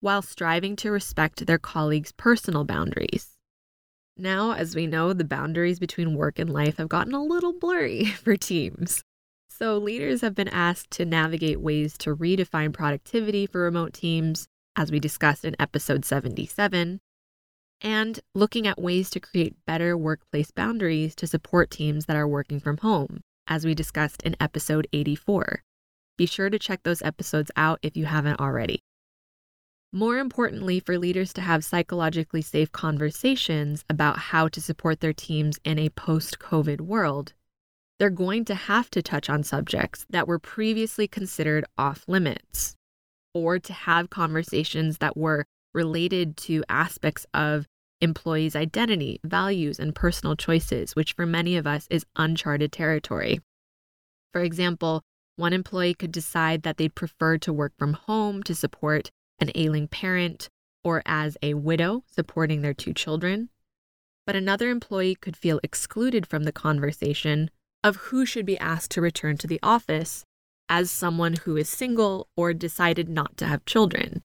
while 0.00 0.22
striving 0.22 0.76
to 0.76 0.90
respect 0.90 1.46
their 1.46 1.58
colleagues' 1.58 2.12
personal 2.12 2.64
boundaries. 2.64 3.38
Now, 4.16 4.52
as 4.52 4.74
we 4.74 4.86
know, 4.86 5.12
the 5.12 5.24
boundaries 5.24 5.78
between 5.78 6.16
work 6.16 6.38
and 6.38 6.50
life 6.50 6.78
have 6.78 6.88
gotten 6.88 7.14
a 7.14 7.22
little 7.22 7.52
blurry 7.52 8.04
for 8.24 8.36
teams. 8.36 9.02
So, 9.48 9.78
leaders 9.78 10.20
have 10.20 10.34
been 10.34 10.48
asked 10.48 10.90
to 10.92 11.04
navigate 11.04 11.60
ways 11.60 11.96
to 11.98 12.14
redefine 12.14 12.72
productivity 12.72 13.46
for 13.46 13.62
remote 13.62 13.92
teams, 13.92 14.46
as 14.76 14.92
we 14.92 15.00
discussed 15.00 15.44
in 15.44 15.56
episode 15.58 16.04
77, 16.04 17.00
and 17.80 18.20
looking 18.34 18.66
at 18.66 18.80
ways 18.80 19.10
to 19.10 19.20
create 19.20 19.56
better 19.66 19.96
workplace 19.96 20.50
boundaries 20.50 21.14
to 21.16 21.26
support 21.26 21.70
teams 21.70 22.06
that 22.06 22.16
are 22.16 22.28
working 22.28 22.60
from 22.60 22.78
home, 22.78 23.20
as 23.46 23.64
we 23.64 23.74
discussed 23.74 24.22
in 24.22 24.36
episode 24.40 24.86
84. 24.92 25.62
Be 26.16 26.26
sure 26.26 26.50
to 26.50 26.58
check 26.58 26.82
those 26.82 27.02
episodes 27.02 27.50
out 27.56 27.78
if 27.82 27.96
you 27.96 28.06
haven't 28.06 28.40
already. 28.40 28.82
More 29.92 30.18
importantly, 30.18 30.80
for 30.80 30.98
leaders 30.98 31.32
to 31.32 31.40
have 31.40 31.64
psychologically 31.64 32.42
safe 32.42 32.70
conversations 32.70 33.86
about 33.88 34.18
how 34.18 34.46
to 34.48 34.60
support 34.60 35.00
their 35.00 35.14
teams 35.14 35.58
in 35.64 35.78
a 35.78 35.88
post 35.88 36.38
COVID 36.38 36.82
world, 36.82 37.32
they're 37.98 38.10
going 38.10 38.44
to 38.46 38.54
have 38.54 38.90
to 38.90 39.02
touch 39.02 39.30
on 39.30 39.42
subjects 39.42 40.04
that 40.10 40.28
were 40.28 40.38
previously 40.38 41.08
considered 41.08 41.64
off 41.78 42.04
limits, 42.06 42.76
or 43.32 43.58
to 43.58 43.72
have 43.72 44.10
conversations 44.10 44.98
that 44.98 45.16
were 45.16 45.46
related 45.72 46.36
to 46.36 46.62
aspects 46.68 47.24
of 47.32 47.66
employees' 48.02 48.54
identity, 48.54 49.20
values, 49.24 49.78
and 49.80 49.94
personal 49.94 50.36
choices, 50.36 50.94
which 50.96 51.14
for 51.14 51.24
many 51.24 51.56
of 51.56 51.66
us 51.66 51.88
is 51.90 52.04
uncharted 52.14 52.72
territory. 52.72 53.40
For 54.32 54.42
example, 54.42 55.02
one 55.36 55.54
employee 55.54 55.94
could 55.94 56.12
decide 56.12 56.62
that 56.62 56.76
they'd 56.76 56.94
prefer 56.94 57.38
to 57.38 57.52
work 57.54 57.72
from 57.78 57.94
home 57.94 58.42
to 58.42 58.54
support 58.54 59.10
an 59.40 59.50
ailing 59.54 59.88
parent, 59.88 60.48
or 60.84 61.02
as 61.06 61.36
a 61.42 61.54
widow 61.54 62.04
supporting 62.10 62.62
their 62.62 62.74
two 62.74 62.94
children. 62.94 63.50
But 64.26 64.36
another 64.36 64.70
employee 64.70 65.14
could 65.14 65.36
feel 65.36 65.60
excluded 65.62 66.26
from 66.26 66.44
the 66.44 66.52
conversation 66.52 67.50
of 67.82 67.96
who 67.96 68.26
should 68.26 68.46
be 68.46 68.58
asked 68.58 68.90
to 68.92 69.00
return 69.00 69.36
to 69.38 69.46
the 69.46 69.60
office 69.62 70.24
as 70.68 70.90
someone 70.90 71.34
who 71.44 71.56
is 71.56 71.68
single 71.68 72.28
or 72.36 72.52
decided 72.52 73.08
not 73.08 73.36
to 73.38 73.46
have 73.46 73.64
children. 73.64 74.22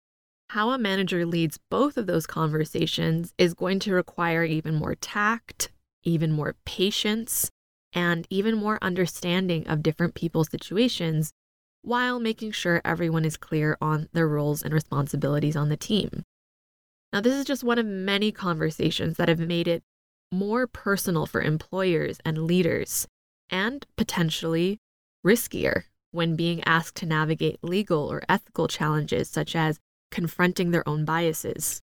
How 0.49 0.71
a 0.71 0.77
manager 0.77 1.25
leads 1.25 1.59
both 1.69 1.97
of 1.97 2.05
those 2.05 2.27
conversations 2.27 3.33
is 3.37 3.53
going 3.53 3.79
to 3.79 3.93
require 3.93 4.43
even 4.43 4.75
more 4.75 4.95
tact, 4.95 5.69
even 6.03 6.31
more 6.31 6.55
patience, 6.65 7.49
and 7.93 8.27
even 8.29 8.55
more 8.55 8.77
understanding 8.81 9.67
of 9.67 9.83
different 9.83 10.15
people's 10.15 10.49
situations 10.49 11.31
while 11.83 12.19
making 12.19 12.51
sure 12.51 12.81
everyone 12.83 13.25
is 13.25 13.37
clear 13.37 13.77
on 13.81 14.07
their 14.13 14.27
roles 14.27 14.63
and 14.63 14.73
responsibilities 14.73 15.55
on 15.55 15.69
the 15.69 15.77
team. 15.77 16.23
Now, 17.11 17.21
this 17.21 17.35
is 17.35 17.45
just 17.45 17.63
one 17.63 17.77
of 17.77 17.85
many 17.85 18.31
conversations 18.31 19.17
that 19.17 19.29
have 19.29 19.39
made 19.39 19.67
it 19.67 19.83
more 20.31 20.65
personal 20.65 21.27
for 21.27 21.41
employers 21.41 22.19
and 22.25 22.45
leaders, 22.45 23.07
and 23.49 23.85
potentially 23.97 24.79
riskier 25.25 25.83
when 26.11 26.35
being 26.35 26.63
asked 26.63 26.95
to 26.97 27.05
navigate 27.05 27.59
legal 27.61 28.11
or 28.11 28.23
ethical 28.27 28.67
challenges 28.67 29.29
such 29.29 29.55
as 29.55 29.79
confronting 30.09 30.71
their 30.71 30.87
own 30.87 31.05
biases. 31.05 31.81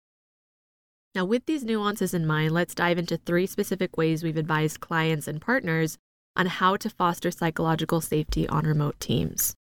Now, 1.15 1.25
with 1.25 1.47
these 1.47 1.65
nuances 1.65 2.15
in 2.15 2.27
mind, 2.27 2.53
let's 2.53 2.75
dive 2.75 2.99
into 2.99 3.17
three 3.17 3.47
specific 3.47 3.97
ways 3.97 4.23
we've 4.23 4.37
advised 4.37 4.81
clients 4.81 5.29
and 5.29 5.41
partners 5.41 5.99
on 6.37 6.47
how 6.47 6.77
to 6.77 6.89
foster 6.89 7.31
psychological 7.31 8.01
safety 8.01 8.49
on 8.49 8.65
remote 8.65 8.99
teams. 9.01 9.55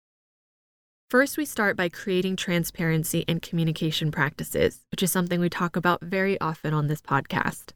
First, 1.09 1.37
we 1.37 1.45
start 1.45 1.77
by 1.77 1.87
creating 1.87 2.35
transparency 2.35 3.23
and 3.29 3.41
communication 3.41 4.11
practices, 4.11 4.81
which 4.91 5.01
is 5.01 5.09
something 5.09 5.39
we 5.39 5.47
talk 5.47 5.77
about 5.77 6.03
very 6.03 6.37
often 6.41 6.73
on 6.73 6.87
this 6.87 7.01
podcast. 7.01 7.71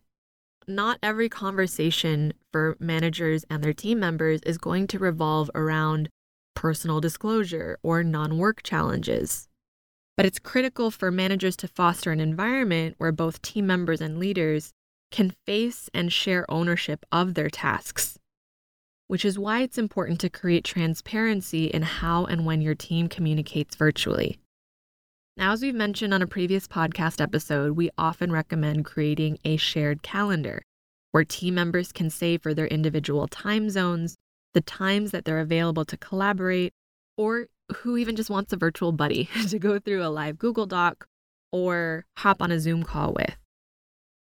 Not 0.68 1.00
every 1.02 1.30
conversation 1.30 2.34
for 2.52 2.76
managers 2.82 3.46
and 3.50 3.64
their 3.64 3.72
team 3.72 4.02
members 4.02 4.42
is 4.42 4.58
going 4.58 4.86
to 4.88 5.00
revolve 5.00 5.50
around 5.56 6.10
personal 6.56 7.00
disclosure 7.00 7.80
or 7.82 8.04
non 8.04 8.38
work 8.38 8.64
challenges. 8.64 9.48
But 10.18 10.26
it's 10.26 10.38
critical 10.38 10.92
for 10.92 11.10
managers 11.10 11.56
to 11.58 11.70
foster 11.70 12.12
an 12.12 12.20
environment 12.20 12.96
where 12.98 13.14
both 13.14 13.42
team 13.42 13.66
members 13.66 14.02
and 14.02 14.20
leaders 14.20 14.74
can 15.10 15.36
face 15.46 15.90
and 15.94 16.12
share 16.12 16.46
ownership 16.52 17.06
of 17.14 17.36
their 17.36 17.50
tasks 17.50 18.20
which 19.12 19.26
is 19.26 19.38
why 19.38 19.60
it's 19.60 19.78
important 19.78 20.22
to 20.22 20.30
create 20.30 20.64
transparency 20.64 21.66
in 21.66 21.82
how 21.82 22.24
and 22.24 22.46
when 22.46 22.62
your 22.62 22.74
team 22.74 23.10
communicates 23.10 23.76
virtually. 23.76 24.40
Now, 25.36 25.52
as 25.52 25.62
we've 25.62 25.76
mentioned 25.76 26.14
on 26.14 26.22
a 26.22 26.28
previous 26.28 26.66
podcast 26.66 27.20
episode, 27.20 27.76
we 27.76 27.90
often 27.98 28.32
recommend 28.32 28.86
creating 28.86 29.38
a 29.44 29.58
shared 29.58 30.02
calendar 30.02 30.64
where 31.12 31.26
team 31.26 31.56
members 31.56 31.92
can 31.92 32.10
save 32.10 32.42
for 32.42 32.54
their 32.54 32.68
individual 32.68 33.28
time 33.28 33.70
zones, 33.70 34.16
the 34.54 34.62
times 34.62 35.12
that 35.12 35.26
they're 35.26 35.40
available 35.40 35.84
to 35.84 35.98
collaborate, 35.98 36.72
or 37.18 37.48
who 37.80 37.98
even 37.98 38.16
just 38.16 38.30
wants 38.30 38.54
a 38.54 38.58
virtual 38.58 38.94
buddy 38.94 39.28
to 39.50 39.60
go 39.60 39.78
through 39.78 40.02
a 40.02 40.08
live 40.08 40.40
Google 40.40 40.68
Doc 40.68 41.06
or 41.52 42.06
hop 42.20 42.42
on 42.42 42.50
a 42.50 42.62
Zoom 42.62 42.84
call 42.84 43.12
with. 43.12 43.36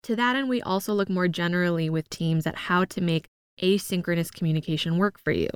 To 0.03 0.15
that 0.15 0.35
end, 0.35 0.49
we 0.49 0.61
also 0.61 0.93
look 0.93 1.09
more 1.09 1.27
generally 1.27 1.89
with 1.89 2.11
teams 2.11 2.45
at 2.45 2.55
how 2.55 2.85
to 2.85 3.01
make 3.01 3.27
asynchronous 3.61 4.31
communication 4.31 4.97
work 4.97 5.19
for 5.19 5.31
you. 5.31 5.49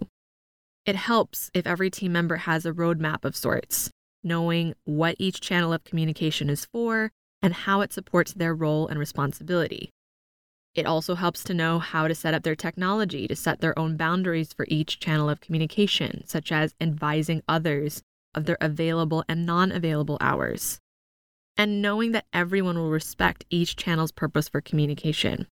It 0.85 0.95
helps 0.95 1.51
if 1.53 1.67
every 1.67 1.89
team 1.89 2.11
member 2.11 2.37
has 2.37 2.65
a 2.65 2.73
roadmap 2.73 3.23
of 3.23 3.35
sorts, 3.35 3.91
knowing 4.23 4.73
what 4.85 5.15
each 5.19 5.41
channel 5.41 5.73
of 5.73 5.83
communication 5.83 6.49
is 6.49 6.65
for 6.65 7.11
and 7.41 7.53
how 7.53 7.81
it 7.81 7.93
supports 7.93 8.33
their 8.33 8.55
role 8.55 8.87
and 8.87 8.99
responsibility. 8.99 9.91
It 10.73 10.85
also 10.85 11.15
helps 11.15 11.43
to 11.45 11.53
know 11.53 11.79
how 11.79 12.07
to 12.07 12.15
set 12.15 12.33
up 12.33 12.43
their 12.43 12.55
technology 12.55 13.27
to 13.27 13.35
set 13.35 13.59
their 13.59 13.77
own 13.77 13.97
boundaries 13.97 14.53
for 14.53 14.65
each 14.69 14.99
channel 14.99 15.29
of 15.29 15.41
communication, 15.41 16.23
such 16.25 16.51
as 16.51 16.75
advising 16.79 17.43
others 17.47 18.01
of 18.33 18.45
their 18.45 18.57
available 18.61 19.25
and 19.27 19.45
non 19.45 19.71
available 19.71 20.17
hours. 20.21 20.79
And 21.57 21.81
knowing 21.81 22.13
that 22.13 22.25
everyone 22.31 22.77
will 22.77 22.89
respect 22.89 23.45
each 23.49 23.75
channel's 23.75 24.13
purpose 24.13 24.47
for 24.47 24.61
communication. 24.61 25.47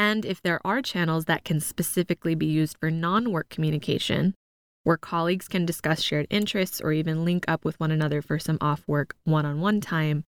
And 0.00 0.24
if 0.24 0.40
there 0.40 0.66
are 0.66 0.80
channels 0.80 1.26
that 1.26 1.44
can 1.44 1.60
specifically 1.60 2.34
be 2.34 2.46
used 2.46 2.78
for 2.78 2.90
non 2.90 3.30
work 3.32 3.50
communication, 3.50 4.34
where 4.82 4.96
colleagues 4.96 5.46
can 5.46 5.66
discuss 5.66 6.00
shared 6.00 6.26
interests 6.30 6.80
or 6.80 6.90
even 6.90 7.22
link 7.22 7.44
up 7.46 7.66
with 7.66 7.78
one 7.78 7.90
another 7.90 8.22
for 8.22 8.38
some 8.38 8.56
off 8.62 8.82
work 8.88 9.14
one 9.24 9.44
on 9.44 9.60
one 9.60 9.78
time, 9.78 10.24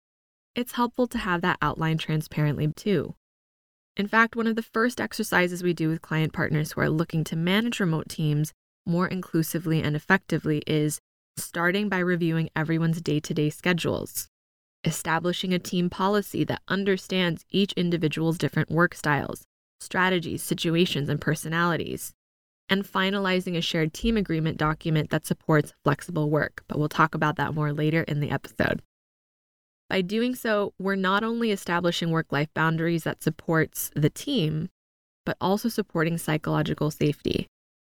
it's 0.55 0.73
helpful 0.73 1.07
to 1.07 1.17
have 1.17 1.39
that 1.39 1.57
outlined 1.61 2.01
transparently 2.01 2.67
too. 2.75 3.15
In 3.95 4.09
fact, 4.09 4.35
one 4.35 4.45
of 4.45 4.57
the 4.57 4.61
first 4.61 4.99
exercises 4.99 5.63
we 5.63 5.71
do 5.71 5.87
with 5.87 6.01
client 6.01 6.33
partners 6.33 6.73
who 6.73 6.81
are 6.81 6.89
looking 6.89 7.23
to 7.23 7.37
manage 7.37 7.79
remote 7.79 8.09
teams 8.09 8.51
more 8.85 9.07
inclusively 9.07 9.81
and 9.81 9.95
effectively 9.95 10.61
is 10.67 10.99
starting 11.37 11.87
by 11.87 11.99
reviewing 11.99 12.49
everyone's 12.57 13.01
day 13.01 13.21
to 13.21 13.33
day 13.33 13.49
schedules, 13.49 14.27
establishing 14.83 15.53
a 15.53 15.59
team 15.59 15.89
policy 15.89 16.43
that 16.43 16.61
understands 16.67 17.45
each 17.51 17.71
individual's 17.77 18.37
different 18.37 18.69
work 18.69 18.93
styles, 18.93 19.45
strategies, 19.81 20.43
situations, 20.43 21.09
and 21.09 21.19
personalities, 21.19 22.13
and 22.69 22.85
finalizing 22.85 23.57
a 23.57 23.61
shared 23.61 23.93
team 23.93 24.17
agreement 24.17 24.57
document 24.57 25.09
that 25.09 25.25
supports 25.25 25.73
flexible 25.83 26.29
work. 26.29 26.63
But 26.67 26.79
we'll 26.79 26.89
talk 26.89 27.15
about 27.15 27.35
that 27.37 27.53
more 27.53 27.73
later 27.73 28.03
in 28.03 28.19
the 28.19 28.31
episode. 28.31 28.81
By 29.89 30.01
doing 30.01 30.35
so, 30.35 30.73
we're 30.79 30.95
not 30.95 31.23
only 31.23 31.51
establishing 31.51 32.11
work 32.11 32.31
life 32.31 32.47
boundaries 32.53 33.03
that 33.03 33.21
supports 33.21 33.91
the 33.93 34.09
team, 34.09 34.69
but 35.25 35.35
also 35.41 35.67
supporting 35.67 36.17
psychological 36.17 36.91
safety 36.91 37.47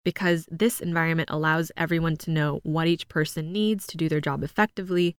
because 0.06 0.48
this 0.50 0.80
environment 0.80 1.30
allows 1.30 1.72
everyone 1.76 2.16
to 2.18 2.32
know 2.32 2.62
what 2.64 2.88
each 2.88 3.08
person 3.10 3.52
needs 3.52 3.86
to 3.88 3.98
do 3.98 4.08
their 4.08 4.22
job 4.22 4.44
effectively, 4.44 5.16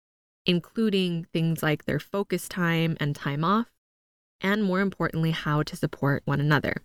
including 0.46 1.26
things 1.32 1.62
like 1.62 1.84
their 1.84 2.00
focus 2.00 2.48
time 2.48 2.96
and 2.98 3.14
time 3.14 3.44
off, 3.44 3.68
and 4.40 4.62
more 4.62 4.80
importantly, 4.80 5.30
how 5.30 5.62
to 5.62 5.76
support 5.76 6.22
one 6.24 6.40
another. 6.40 6.82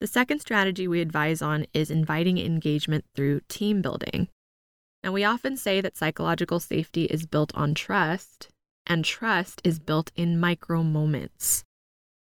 The 0.00 0.06
second 0.06 0.40
strategy 0.40 0.88
we 0.88 1.00
advise 1.00 1.40
on 1.40 1.66
is 1.72 1.90
inviting 1.90 2.38
engagement 2.38 3.04
through 3.14 3.42
team 3.48 3.82
building. 3.82 4.28
Now, 5.04 5.12
we 5.12 5.24
often 5.24 5.56
say 5.56 5.80
that 5.80 5.96
psychological 5.96 6.60
safety 6.60 7.04
is 7.04 7.26
built 7.26 7.52
on 7.54 7.74
trust, 7.74 8.48
and 8.86 9.04
trust 9.04 9.60
is 9.64 9.78
built 9.78 10.10
in 10.16 10.40
micro 10.40 10.82
moments. 10.82 11.64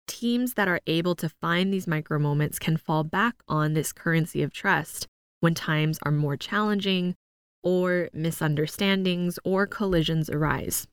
Teams 0.06 0.54
that 0.54 0.66
are 0.68 0.80
able 0.86 1.14
to 1.14 1.28
find 1.28 1.72
these 1.72 1.86
micro 1.86 2.18
moments 2.18 2.58
can 2.58 2.76
fall 2.76 3.04
back 3.04 3.36
on 3.46 3.74
this 3.74 3.92
currency 3.92 4.42
of 4.42 4.52
trust 4.52 5.06
when 5.38 5.54
times 5.54 5.98
are 6.02 6.12
more 6.12 6.36
challenging 6.36 7.14
or 7.62 8.08
misunderstandings 8.12 9.38
or 9.44 9.66
collisions 9.66 10.28
arise. 10.28 10.86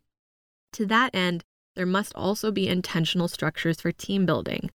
To 0.74 0.86
that 0.86 1.15
end, 1.15 1.43
there 1.77 1.86
must 1.86 2.12
also 2.15 2.51
be 2.51 2.67
intentional 2.67 3.27
structures 3.27 3.79
for 3.79 3.91
team 3.91 4.25
building. 4.25 4.72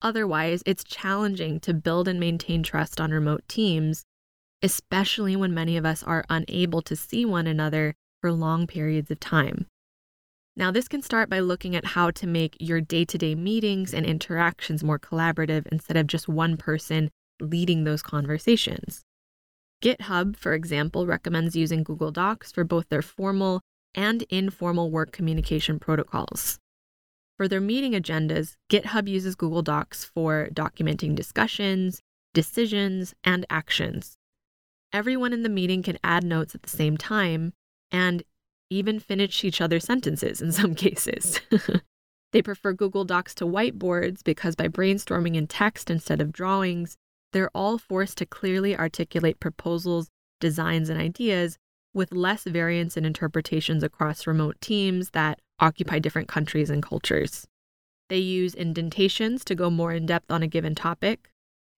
Otherwise, 0.00 0.62
it's 0.64 0.84
challenging 0.84 1.58
to 1.58 1.74
build 1.74 2.06
and 2.06 2.20
maintain 2.20 2.62
trust 2.62 3.00
on 3.00 3.10
remote 3.10 3.42
teams, 3.48 4.04
especially 4.62 5.34
when 5.34 5.52
many 5.52 5.76
of 5.76 5.84
us 5.84 6.04
are 6.04 6.24
unable 6.30 6.80
to 6.80 6.94
see 6.94 7.24
one 7.24 7.48
another 7.48 7.96
for 8.20 8.30
long 8.30 8.68
periods 8.68 9.10
of 9.10 9.18
time. 9.18 9.66
Now, 10.54 10.70
this 10.70 10.86
can 10.86 11.02
start 11.02 11.28
by 11.28 11.40
looking 11.40 11.74
at 11.74 11.84
how 11.84 12.12
to 12.12 12.26
make 12.28 12.56
your 12.60 12.80
day 12.80 13.04
to 13.04 13.18
day 13.18 13.34
meetings 13.34 13.92
and 13.92 14.06
interactions 14.06 14.84
more 14.84 15.00
collaborative 15.00 15.66
instead 15.72 15.96
of 15.96 16.06
just 16.06 16.28
one 16.28 16.56
person 16.56 17.10
leading 17.40 17.82
those 17.82 18.00
conversations. 18.00 19.02
GitHub, 19.82 20.36
for 20.36 20.54
example, 20.54 21.04
recommends 21.04 21.56
using 21.56 21.82
Google 21.82 22.12
Docs 22.12 22.52
for 22.52 22.62
both 22.62 22.88
their 22.90 23.02
formal 23.02 23.60
and 23.94 24.22
informal 24.30 24.90
work 24.90 25.12
communication 25.12 25.78
protocols. 25.78 26.58
For 27.36 27.48
their 27.48 27.60
meeting 27.60 27.92
agendas, 27.92 28.56
GitHub 28.70 29.08
uses 29.08 29.34
Google 29.34 29.62
Docs 29.62 30.04
for 30.04 30.48
documenting 30.52 31.14
discussions, 31.14 32.00
decisions, 32.32 33.14
and 33.24 33.44
actions. 33.50 34.16
Everyone 34.92 35.32
in 35.32 35.42
the 35.42 35.48
meeting 35.48 35.82
can 35.82 35.98
add 36.04 36.22
notes 36.22 36.54
at 36.54 36.62
the 36.62 36.70
same 36.70 36.96
time, 36.96 37.52
and 37.90 38.22
even 38.70 39.00
finish 39.00 39.42
each 39.44 39.60
other's 39.60 39.84
sentences 39.84 40.40
in 40.40 40.52
some 40.60 40.74
cases. 40.74 41.40
they 42.32 42.42
prefer 42.42 42.72
Google 42.72 43.04
Docs 43.04 43.34
to 43.36 43.44
whiteboards 43.44 44.22
because 44.22 44.54
by 44.54 44.68
brainstorming 44.68 45.34
in 45.34 45.46
text 45.46 45.90
instead 45.90 46.20
of 46.20 46.32
drawings, 46.32 46.96
they're 47.32 47.50
all 47.54 47.78
forced 47.78 48.18
to 48.18 48.26
clearly 48.26 48.76
articulate 48.76 49.40
proposals, 49.40 50.08
designs, 50.40 50.88
and 50.88 51.00
ideas 51.00 51.58
with 51.94 52.12
less 52.12 52.44
variance 52.44 52.96
in 52.96 53.04
interpretations 53.04 53.82
across 53.82 54.26
remote 54.26 54.56
teams 54.60 55.10
that 55.10 55.40
occupy 55.60 55.98
different 55.98 56.28
countries 56.28 56.70
and 56.70 56.82
cultures. 56.82 57.46
They 58.10 58.18
use 58.18 58.54
indentations 58.54 59.44
to 59.44 59.54
go 59.54 59.70
more 59.70 59.92
in 59.92 60.06
depth 60.06 60.30
on 60.30 60.42
a 60.42 60.48
given 60.48 60.74
topic. 60.74 61.30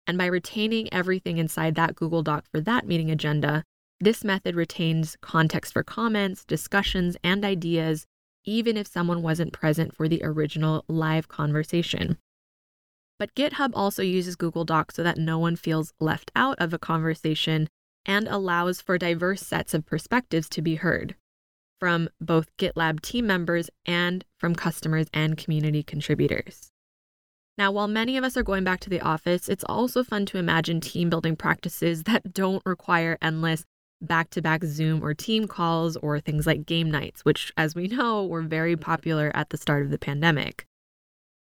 And 0.07 0.18
by 0.18 0.26
retaining 0.26 0.92
everything 0.92 1.38
inside 1.38 1.74
that 1.74 1.94
Google 1.94 2.22
Doc 2.22 2.44
for 2.50 2.61
that 2.61 2.87
meeting 2.87 3.11
agenda, 3.11 3.64
this 4.00 4.24
method 4.24 4.55
retains 4.55 5.16
context 5.20 5.72
for 5.72 5.83
comments, 5.83 6.44
discussions, 6.44 7.16
and 7.22 7.44
ideas, 7.44 8.07
even 8.44 8.76
if 8.76 8.87
someone 8.87 9.22
wasn't 9.22 9.52
present 9.52 9.94
for 9.94 10.09
the 10.09 10.20
original 10.22 10.85
live 10.88 11.29
conversation. 11.29 12.18
But 13.18 13.35
GitHub 13.35 13.70
also 13.74 14.02
uses 14.02 14.37
Google 14.37 14.64
Docs 14.64 14.96
so 14.96 15.02
that 15.02 15.16
no 15.16 15.38
one 15.38 15.57
feels 15.57 15.92
left 15.98 16.31
out 16.37 16.59
of 16.59 16.74
a 16.74 16.79
conversation 16.79 17.68
and 18.07 18.27
allows 18.29 18.81
for 18.81 18.97
diverse 18.97 19.42
sets 19.42 19.75
of 19.75 19.85
perspectives 19.85 20.49
to 20.49 20.62
be 20.62 20.77
heard 20.77 21.14
from 21.79 22.09
both 22.21 22.57
GitLab 22.57 23.03
team 23.03 23.27
members 23.27 23.69
and 23.85 24.25
from 24.38 24.55
customers 24.55 25.09
and 25.12 25.37
community 25.37 25.83
contributors. 25.83 26.71
Now, 27.59 27.73
while 27.73 27.88
many 27.88 28.16
of 28.16 28.25
us 28.25 28.37
are 28.37 28.42
going 28.42 28.64
back 28.64 28.81
to 28.81 28.90
the 28.90 29.01
office, 29.01 29.49
it's 29.49 29.64
also 29.64 30.05
fun 30.05 30.27
to 30.27 30.38
imagine 30.38 30.81
team 30.81 31.11
building 31.11 31.37
practices 31.37 32.05
that 32.05 32.33
don't 32.33 32.62
require 32.64 33.19
endless 33.21 33.64
back 34.03 34.29
to 34.31 34.42
back 34.42 34.62
Zoom 34.62 35.03
or 35.03 35.14
team 35.14 35.47
calls 35.47 35.97
or 35.97 36.21
things 36.21 36.47
like 36.47 36.66
game 36.66 36.90
nights, 36.90 37.25
which, 37.25 37.53
as 37.57 37.75
we 37.75 37.88
know, 37.88 38.27
were 38.27 38.42
very 38.42 38.77
popular 38.77 39.31
at 39.35 39.51
the 39.51 39.57
start 39.57 39.85
of 39.85 39.90
the 39.90 39.99
pandemic. 39.99 40.66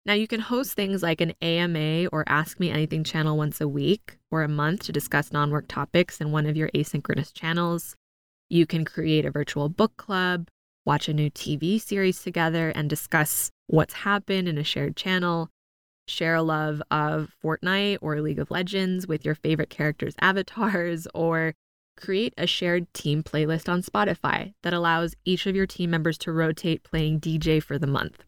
Now, 0.08 0.14
you 0.14 0.26
can 0.26 0.40
host 0.40 0.72
things 0.72 1.04
like 1.04 1.20
an 1.20 1.34
AMA 1.42 2.08
or 2.14 2.24
Ask 2.28 2.62
Me 2.62 2.72
Anything 2.72 3.04
channel 3.04 3.36
once 3.36 3.60
a 3.60 3.68
week 3.68 4.18
or 4.32 4.42
a 4.42 4.48
month 4.48 4.84
to 4.84 4.94
discuss 4.94 5.34
non 5.34 5.52
work 5.52 5.66
topics 5.68 6.22
in 6.22 6.32
one 6.32 6.46
of 6.46 6.56
your 6.56 6.70
asynchronous 6.70 7.34
channels. 7.34 7.94
You 8.48 8.66
can 8.66 8.86
create 8.86 9.26
a 9.26 9.32
virtual 9.32 9.68
book 9.68 9.98
club, 9.98 10.48
watch 10.86 11.10
a 11.10 11.14
new 11.14 11.30
TV 11.30 11.82
series 11.82 12.24
together, 12.24 12.70
and 12.70 12.90
discuss 12.90 13.52
what's 13.68 13.96
happened 13.96 14.48
in 14.48 14.58
a 14.58 14.64
shared 14.64 14.96
channel. 14.96 15.50
Share 16.08 16.36
a 16.36 16.42
love 16.42 16.82
of 16.90 17.36
Fortnite 17.44 17.98
or 18.02 18.22
League 18.22 18.40
of 18.40 18.50
Legends 18.50 19.08
with 19.10 19.26
your 19.26 19.36
favorite 19.36 19.70
characters' 19.70 20.16
avatars, 20.22 21.06
or 21.14 21.54
create 21.98 22.34
a 22.38 22.48
shared 22.48 22.94
team 22.94 23.24
playlist 23.24 23.68
on 23.68 23.84
Spotify 23.84 24.54
that 24.64 24.72
allows 24.72 25.16
each 25.26 25.46
of 25.48 25.56
your 25.58 25.68
team 25.68 25.90
members 25.90 26.18
to 26.20 26.32
rotate 26.32 26.86
playing 26.86 27.20
DJ 27.20 27.62
for 27.62 27.78
the 27.78 27.88
month. 27.88 28.24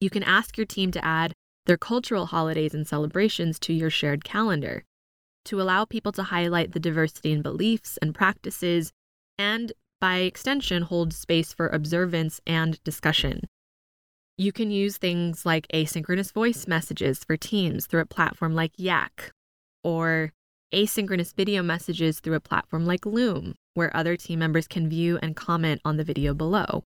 You 0.00 0.08
can 0.08 0.22
ask 0.22 0.56
your 0.56 0.66
team 0.66 0.90
to 0.92 1.04
add 1.04 1.34
their 1.66 1.76
cultural 1.76 2.26
holidays 2.26 2.74
and 2.74 2.86
celebrations 2.86 3.58
to 3.60 3.72
your 3.74 3.90
shared 3.90 4.24
calendar 4.24 4.84
to 5.44 5.60
allow 5.60 5.84
people 5.84 6.12
to 6.12 6.24
highlight 6.24 6.72
the 6.72 6.80
diversity 6.80 7.32
in 7.32 7.42
beliefs 7.42 7.98
and 8.02 8.14
practices, 8.14 8.92
and 9.38 9.72
by 10.00 10.18
extension, 10.18 10.82
hold 10.82 11.12
space 11.12 11.52
for 11.52 11.68
observance 11.68 12.40
and 12.46 12.82
discussion. 12.84 13.42
You 14.38 14.52
can 14.52 14.70
use 14.70 14.96
things 14.96 15.44
like 15.44 15.68
asynchronous 15.68 16.32
voice 16.32 16.66
messages 16.66 17.22
for 17.24 17.36
teams 17.36 17.86
through 17.86 18.00
a 18.00 18.06
platform 18.06 18.54
like 18.54 18.72
Yac, 18.76 19.32
or 19.84 20.32
asynchronous 20.72 21.34
video 21.34 21.62
messages 21.62 22.20
through 22.20 22.36
a 22.36 22.40
platform 22.40 22.86
like 22.86 23.04
Loom, 23.04 23.54
where 23.74 23.94
other 23.94 24.16
team 24.16 24.38
members 24.38 24.66
can 24.66 24.88
view 24.88 25.18
and 25.22 25.36
comment 25.36 25.82
on 25.84 25.98
the 25.98 26.04
video 26.04 26.32
below. 26.32 26.84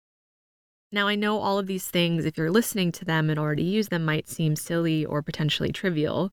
Now, 0.94 1.08
I 1.08 1.16
know 1.16 1.40
all 1.40 1.58
of 1.58 1.66
these 1.66 1.88
things, 1.88 2.24
if 2.24 2.38
you're 2.38 2.52
listening 2.52 2.92
to 2.92 3.04
them 3.04 3.32
and 3.32 3.40
already 3.40 3.64
use 3.64 3.88
them, 3.88 4.06
might 4.06 4.30
seem 4.30 4.56
silly 4.56 5.04
or 5.04 5.24
potentially 5.24 5.72
trivial, 5.72 6.30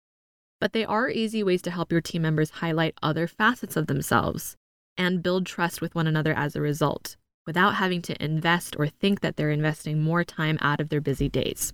but 0.61 0.75
they 0.75 0.85
are 0.85 1.09
easy 1.09 1.43
ways 1.43 1.63
to 1.63 1.71
help 1.71 1.91
your 1.91 2.03
team 2.03 2.21
members 2.21 2.51
highlight 2.51 2.99
other 3.03 3.27
facets 3.27 3.75
of 3.75 3.87
themselves 3.87 4.57
and 4.99 5.23
build 5.23 5.47
trust 5.47 5.81
with 5.81 5.95
one 5.95 6.07
another 6.07 6.35
as 6.35 6.55
a 6.55 6.61
result, 6.61 7.17
without 7.47 7.77
having 7.77 8.03
to 8.03 8.23
invest 8.23 8.77
or 8.79 8.87
think 8.87 9.21
that 9.21 9.37
they're 9.37 9.51
investing 9.51 9.99
more 9.99 10.25
time 10.25 10.59
out 10.61 10.79
of 10.79 10.91
their 10.91 11.01
busy 11.01 11.31
days. 11.31 11.73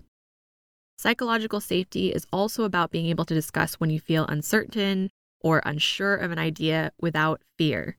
Psychological 0.96 1.61
safety 1.61 2.12
is 2.12 2.25
also 2.33 2.62
about 2.62 2.92
being 2.92 3.07
able 3.07 3.25
to 3.25 3.35
discuss 3.35 3.75
when 3.75 3.90
you 3.90 3.99
feel 3.99 4.27
uncertain 4.27 5.11
or 5.40 5.61
unsure 5.64 6.14
of 6.14 6.31
an 6.31 6.38
idea 6.38 6.92
without 7.01 7.42
fear. 7.59 7.96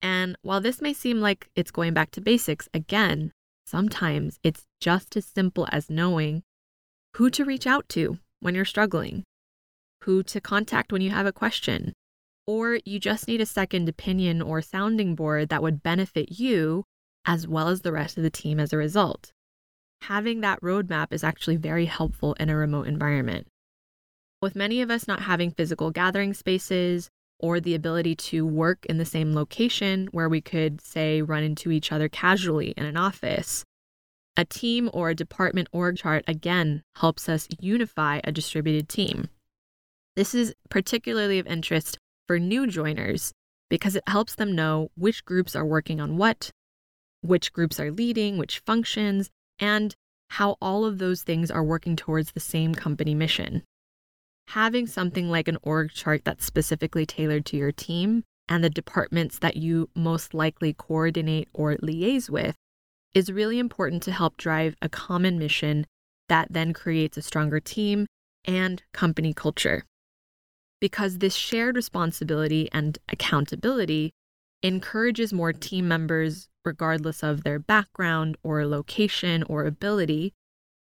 And 0.00 0.34
while 0.40 0.62
this 0.62 0.80
may 0.80 0.94
seem 0.94 1.20
like 1.20 1.50
it's 1.54 1.70
going 1.70 1.92
back 1.92 2.10
to 2.12 2.22
basics, 2.22 2.70
again, 2.72 3.30
sometimes 3.64 4.38
it's 4.42 4.66
just 4.80 5.16
as 5.16 5.24
simple 5.24 5.66
as 5.72 5.90
knowing 5.90 6.42
who 7.16 7.30
to 7.30 7.44
reach 7.44 7.66
out 7.66 7.88
to 7.88 8.18
when 8.40 8.54
you're 8.54 8.64
struggling, 8.64 9.24
who 10.02 10.22
to 10.22 10.40
contact 10.40 10.92
when 10.92 11.00
you 11.00 11.10
have 11.10 11.26
a 11.26 11.32
question, 11.32 11.92
or 12.46 12.78
you 12.84 12.98
just 12.98 13.26
need 13.26 13.40
a 13.40 13.46
second 13.46 13.88
opinion 13.88 14.42
or 14.42 14.60
sounding 14.60 15.14
board 15.14 15.48
that 15.48 15.62
would 15.62 15.82
benefit 15.82 16.38
you 16.38 16.84
as 17.24 17.48
well 17.48 17.68
as 17.68 17.80
the 17.80 17.92
rest 17.92 18.16
of 18.16 18.22
the 18.22 18.30
team 18.30 18.60
as 18.60 18.72
a 18.72 18.76
result. 18.76 19.32
Having 20.02 20.42
that 20.42 20.60
roadmap 20.60 21.12
is 21.12 21.24
actually 21.24 21.56
very 21.56 21.86
helpful 21.86 22.34
in 22.34 22.50
a 22.50 22.56
remote 22.56 22.86
environment. 22.86 23.46
With 24.42 24.54
many 24.54 24.82
of 24.82 24.90
us 24.90 25.08
not 25.08 25.22
having 25.22 25.50
physical 25.50 25.90
gathering 25.90 26.34
spaces 26.34 27.08
or 27.44 27.60
the 27.60 27.74
ability 27.74 28.16
to 28.16 28.46
work 28.46 28.86
in 28.86 28.96
the 28.96 29.04
same 29.04 29.34
location 29.34 30.08
where 30.12 30.30
we 30.30 30.40
could, 30.40 30.80
say, 30.80 31.20
run 31.20 31.42
into 31.42 31.70
each 31.70 31.92
other 31.92 32.08
casually 32.08 32.70
in 32.70 32.86
an 32.86 32.96
office, 32.96 33.66
a 34.34 34.46
team 34.46 34.88
or 34.94 35.10
a 35.10 35.14
department 35.14 35.68
org 35.70 35.98
chart 35.98 36.24
again 36.26 36.82
helps 36.96 37.28
us 37.28 37.46
unify 37.60 38.18
a 38.24 38.32
distributed 38.32 38.88
team. 38.88 39.28
This 40.16 40.34
is 40.34 40.54
particularly 40.70 41.38
of 41.38 41.46
interest 41.46 41.98
for 42.26 42.38
new 42.38 42.66
joiners 42.66 43.34
because 43.68 43.94
it 43.94 44.08
helps 44.08 44.36
them 44.36 44.56
know 44.56 44.88
which 44.96 45.26
groups 45.26 45.54
are 45.54 45.66
working 45.66 46.00
on 46.00 46.16
what, 46.16 46.50
which 47.20 47.52
groups 47.52 47.78
are 47.78 47.92
leading, 47.92 48.38
which 48.38 48.60
functions, 48.60 49.28
and 49.58 49.94
how 50.30 50.56
all 50.62 50.86
of 50.86 50.96
those 50.96 51.20
things 51.20 51.50
are 51.50 51.62
working 51.62 51.94
towards 51.94 52.32
the 52.32 52.40
same 52.40 52.74
company 52.74 53.14
mission. 53.14 53.62
Having 54.48 54.86
something 54.86 55.30
like 55.30 55.48
an 55.48 55.58
org 55.62 55.92
chart 55.92 56.22
that's 56.24 56.44
specifically 56.44 57.06
tailored 57.06 57.44
to 57.46 57.56
your 57.56 57.72
team 57.72 58.24
and 58.48 58.62
the 58.62 58.70
departments 58.70 59.38
that 59.38 59.56
you 59.56 59.88
most 59.94 60.34
likely 60.34 60.72
coordinate 60.72 61.48
or 61.52 61.76
liaise 61.76 62.28
with 62.30 62.54
is 63.14 63.32
really 63.32 63.58
important 63.58 64.02
to 64.02 64.12
help 64.12 64.36
drive 64.36 64.74
a 64.82 64.88
common 64.88 65.38
mission 65.38 65.86
that 66.28 66.48
then 66.50 66.72
creates 66.72 67.16
a 67.16 67.22
stronger 67.22 67.60
team 67.60 68.06
and 68.44 68.82
company 68.92 69.32
culture. 69.32 69.84
Because 70.80 71.18
this 71.18 71.34
shared 71.34 71.76
responsibility 71.76 72.68
and 72.72 72.98
accountability 73.08 74.12
encourages 74.62 75.32
more 75.32 75.52
team 75.52 75.88
members, 75.88 76.48
regardless 76.64 77.22
of 77.22 77.44
their 77.44 77.58
background 77.58 78.36
or 78.42 78.66
location 78.66 79.42
or 79.44 79.64
ability, 79.64 80.32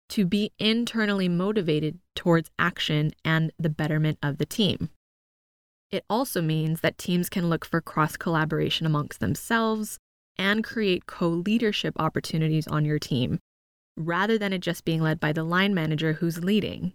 to 0.08 0.24
be 0.24 0.52
internally 0.58 1.28
motivated 1.28 1.98
towards 2.14 2.50
action 2.58 3.12
and 3.24 3.52
the 3.58 3.68
betterment 3.68 4.18
of 4.22 4.38
the 4.38 4.46
team. 4.46 4.90
It 5.90 6.04
also 6.10 6.42
means 6.42 6.80
that 6.80 6.98
teams 6.98 7.28
can 7.28 7.48
look 7.48 7.64
for 7.64 7.80
cross 7.80 8.16
collaboration 8.16 8.86
amongst 8.86 9.20
themselves 9.20 9.98
and 10.36 10.64
create 10.64 11.06
co 11.06 11.28
leadership 11.28 11.94
opportunities 11.98 12.66
on 12.66 12.84
your 12.84 12.98
team, 12.98 13.38
rather 13.96 14.36
than 14.36 14.52
it 14.52 14.60
just 14.60 14.84
being 14.84 15.00
led 15.00 15.20
by 15.20 15.32
the 15.32 15.44
line 15.44 15.74
manager 15.74 16.14
who's 16.14 16.42
leading. 16.42 16.92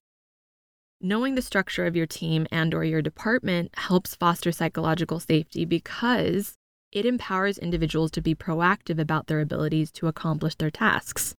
Knowing 0.99 1.33
the 1.33 1.41
structure 1.41 1.87
of 1.87 1.95
your 1.95 2.05
team 2.05 2.45
and 2.51 2.73
or 2.73 2.83
your 2.83 3.01
department 3.01 3.71
helps 3.75 4.13
foster 4.13 4.51
psychological 4.51 5.19
safety 5.19 5.65
because 5.65 6.53
it 6.91 7.05
empowers 7.05 7.57
individuals 7.57 8.11
to 8.11 8.21
be 8.21 8.35
proactive 8.35 8.99
about 8.99 9.27
their 9.27 9.39
abilities 9.39 9.91
to 9.91 10.07
accomplish 10.07 10.53
their 10.55 10.69
tasks 10.69 11.33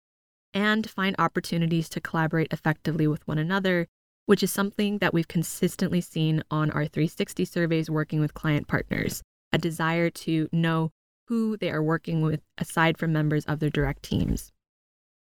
and 0.55 0.89
find 0.89 1.17
opportunities 1.19 1.89
to 1.91 2.01
collaborate 2.01 2.53
effectively 2.53 3.07
with 3.07 3.27
one 3.27 3.39
another, 3.39 3.89
which 4.27 4.43
is 4.43 4.53
something 4.53 4.99
that 4.99 5.15
we've 5.15 5.29
consistently 5.29 6.01
seen 6.01 6.43
on 6.51 6.71
our 6.71 6.87
360 6.87 7.45
surveys 7.45 7.91
working 7.91 8.21
with 8.21 8.35
client 8.35 8.69
partners 8.69 9.23
a 9.53 9.59
desire 9.59 10.09
to 10.09 10.49
know 10.53 10.91
who 11.29 11.57
they 11.57 11.71
are 11.71 11.83
working 11.83 12.23
with 12.23 12.41
aside 12.59 12.99
from 12.99 13.13
members 13.13 13.45
of 13.45 13.61
their 13.61 13.71
direct 13.71 14.03
teams. 14.03 14.51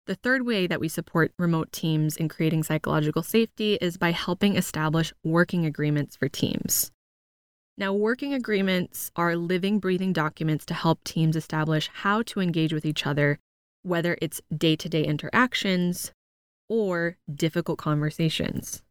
The 0.06 0.16
third 0.16 0.46
way 0.46 0.68
that 0.68 0.80
we 0.80 0.90
support 0.90 1.34
remote 1.40 1.72
teams 1.72 2.18
in 2.18 2.30
creating 2.30 2.64
psychological 2.64 3.24
safety 3.24 3.76
is 3.76 3.98
by 3.98 4.12
helping 4.12 4.56
establish 4.56 5.14
working 5.24 5.66
agreements 5.66 6.16
for 6.16 6.28
teams. 6.28 6.92
Now, 7.78 7.94
working 7.94 8.34
agreements 8.34 9.12
are 9.16 9.36
living, 9.36 9.80
breathing 9.80 10.14
documents 10.14 10.66
to 10.68 10.74
help 10.74 11.04
teams 11.04 11.36
establish 11.36 11.90
how 11.92 12.22
to 12.24 12.40
engage 12.40 12.74
with 12.74 12.86
each 12.86 13.08
other 13.08 13.40
whether 13.84 14.18
it's 14.22 14.42
day 14.56 14.76
to 14.76 14.90
day 14.90 15.04
interactions 15.04 16.12
or 16.70 17.18
difficult 17.34 17.78
conversations. 17.78 18.82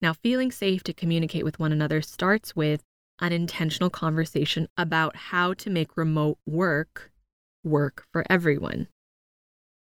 Now, 0.00 0.12
feeling 0.12 0.52
safe 0.52 0.84
to 0.84 0.92
communicate 0.92 1.44
with 1.44 1.58
one 1.58 1.72
another 1.72 2.00
starts 2.02 2.54
with 2.54 2.82
an 3.20 3.32
intentional 3.32 3.90
conversation 3.90 4.68
about 4.76 5.16
how 5.16 5.54
to 5.54 5.70
make 5.70 5.96
remote 5.96 6.38
work 6.46 7.10
work 7.64 8.06
for 8.12 8.24
everyone. 8.30 8.86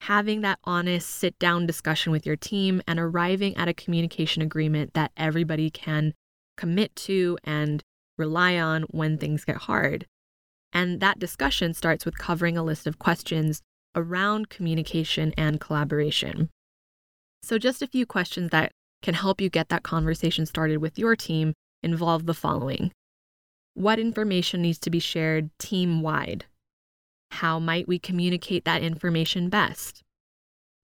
Having 0.03 0.41
that 0.41 0.59
honest 0.65 1.09
sit 1.09 1.39
down 1.39 1.67
discussion 1.67 2.11
with 2.11 2.27
your 2.27 2.37
team 2.37 2.83
and 2.89 2.99
arriving 2.99 3.57
at 3.57 3.69
a 3.69 3.75
communication 3.75 4.43
agreement 4.43 4.95
that 4.95 5.13
everybody 5.17 5.71
can 5.71 6.15
commit 6.57 6.97
to 6.97 7.39
and 7.45 7.83
rely 8.17 8.59
on 8.59 8.83
when 8.85 9.19
things 9.19 9.45
get 9.45 9.57
hard. 9.57 10.07
And 10.73 11.01
that 11.01 11.19
discussion 11.19 11.75
starts 11.75 12.05
with 12.05 12.19
covering 12.19 12.57
a 12.57 12.63
list 12.63 12.87
of 12.87 12.99
questions 12.99 13.63
around 13.95 14.49
communication 14.49 15.33
and 15.37 15.61
collaboration. 15.61 16.51
So, 17.43 17.59
just 17.59 17.83
a 17.83 17.87
few 17.87 18.07
questions 18.07 18.51
that 18.51 18.73
can 19.03 19.15
help 19.15 19.41
you 19.41 19.49
get 19.49 19.69
that 19.71 19.83
conversation 19.83 20.47
started 20.47 20.79
with 20.79 20.99
your 20.99 21.17
team 21.17 21.55
involve 21.83 22.27
the 22.27 22.35
following 22.35 22.93
What 23.75 23.99
information 23.99 24.63
needs 24.63 24.79
to 24.81 24.91
be 24.91 24.99
shared 25.01 25.51
team 25.59 26.03
wide? 26.03 26.45
How 27.31 27.59
might 27.59 27.89
we 27.89 27.99
communicate 27.99 28.65
that 28.65 28.83
information 28.83 29.49
best? 29.49 30.03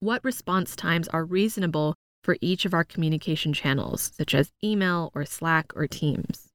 What 0.00 0.24
response 0.24 0.76
times 0.76 1.08
are 1.08 1.24
reasonable 1.24 1.94
for 2.22 2.36
each 2.40 2.64
of 2.64 2.74
our 2.74 2.84
communication 2.84 3.52
channels, 3.52 4.12
such 4.16 4.34
as 4.34 4.52
email 4.62 5.10
or 5.14 5.24
Slack 5.24 5.72
or 5.74 5.86
Teams? 5.86 6.48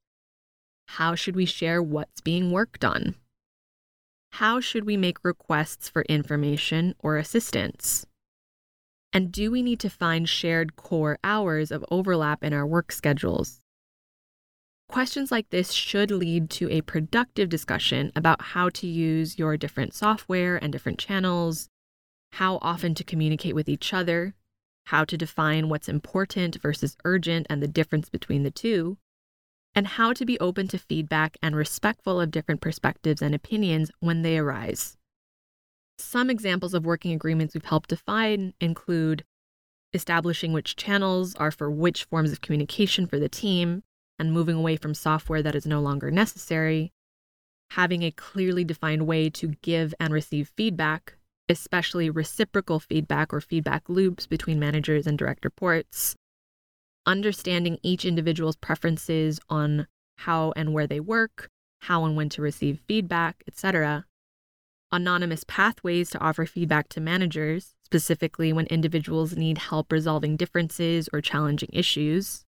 How 0.88 1.16
should 1.16 1.36
we 1.36 1.46
share 1.46 1.82
what's 1.82 2.22
being 2.22 2.52
worked 2.52 2.84
on? 2.84 3.16
How 4.36 4.60
should 4.60 4.86
we 4.86 4.98
make 4.98 5.24
requests 5.24 5.90
for 5.90 6.04
information 6.04 6.96
or 7.00 7.18
assistance? 7.18 8.06
And 9.14 9.32
do 9.32 9.52
we 9.52 9.62
need 9.62 9.80
to 9.82 9.90
find 9.90 10.28
shared 10.28 10.78
core 10.78 11.20
hours 11.24 11.70
of 11.70 11.86
overlap 11.92 12.44
in 12.44 12.54
our 12.54 12.66
work 12.66 12.92
schedules? 12.92 13.60
Questions 14.88 15.32
like 15.32 15.50
this 15.50 15.72
should 15.72 16.12
lead 16.12 16.50
to 16.52 16.70
a 16.70 16.82
productive 16.82 17.50
discussion 17.50 18.12
about 18.16 18.42
how 18.42 18.70
to 18.70 18.88
use 18.88 19.38
your 19.38 19.58
different 19.58 19.94
software 19.94 20.56
and 20.56 20.72
different 20.72 20.98
channels, 20.98 21.70
how 22.34 22.58
often 22.62 22.96
to 22.96 23.04
communicate 23.04 23.56
with 23.56 23.68
each 23.68 23.94
other, 23.94 24.34
how 24.86 25.04
to 25.06 25.18
define 25.18 25.70
what's 25.70 25.90
important 25.90 26.62
versus 26.62 26.98
urgent 27.04 27.48
and 27.50 27.62
the 27.62 27.68
difference 27.68 28.10
between 28.10 28.44
the 28.44 28.52
two, 28.52 28.98
and 29.76 29.88
how 29.88 30.14
to 30.14 30.26
be 30.26 30.40
open 30.40 30.68
to 30.68 30.78
feedback 30.78 31.38
and 31.42 31.56
respectful 31.56 32.20
of 32.20 32.32
different 32.32 32.62
perspectives 32.62 33.22
and 33.22 33.34
opinions 33.34 33.92
when 34.00 34.22
they 34.22 34.38
arise. 34.38 34.98
Some 35.98 36.30
examples 36.30 36.74
of 36.74 36.86
working 36.86 37.14
agreements 37.14 37.54
we've 37.54 37.64
helped 37.64 37.90
define 37.90 38.54
include 38.60 39.24
establishing 39.94 40.54
which 40.54 40.76
channels 40.76 41.36
are 41.36 41.52
for 41.52 41.70
which 41.70 42.06
forms 42.06 42.32
of 42.32 42.42
communication 42.42 43.08
for 43.08 43.20
the 43.20 43.30
team 43.30 43.84
and 44.18 44.34
moving 44.34 44.56
away 44.56 44.78
from 44.78 44.94
software 44.94 45.42
that 45.42 45.56
is 45.56 45.66
no 45.66 45.80
longer 45.80 46.12
necessary, 46.12 46.92
having 47.72 48.04
a 48.04 48.12
clearly 48.12 48.64
defined 48.64 49.08
way 49.08 49.30
to 49.30 49.50
give 49.62 49.94
and 50.00 50.14
receive 50.14 50.52
feedback, 50.56 51.16
especially 51.50 52.10
reciprocal 52.10 52.80
feedback 52.80 53.34
or 53.34 53.42
feedback 53.42 53.88
loops 53.90 54.28
between 54.28 54.60
managers 54.60 55.08
and 55.08 55.18
direct 55.18 55.44
reports, 55.46 56.16
understanding 57.06 57.78
each 57.84 58.06
individual's 58.06 58.56
preferences 58.56 59.40
on 59.50 59.88
how 60.18 60.54
and 60.56 60.74
where 60.74 60.88
they 60.88 61.00
work, 61.00 61.50
how 61.80 62.06
and 62.06 62.16
when 62.16 62.30
to 62.30 62.42
receive 62.42 62.80
feedback, 62.88 63.44
etc. 63.48 64.06
Anonymous 64.92 65.44
pathways 65.48 66.10
to 66.12 66.20
offer 66.20 66.46
feedback 66.46 66.90
to 66.90 67.02
managers, 67.02 67.74
specifically 67.84 68.54
when 68.54 68.66
individuals 68.68 69.36
need 69.36 69.58
help 69.58 69.92
resolving 69.92 70.38
differences 70.38 71.10
or 71.12 71.22
challenging 71.22 71.70
issues. 71.74 72.46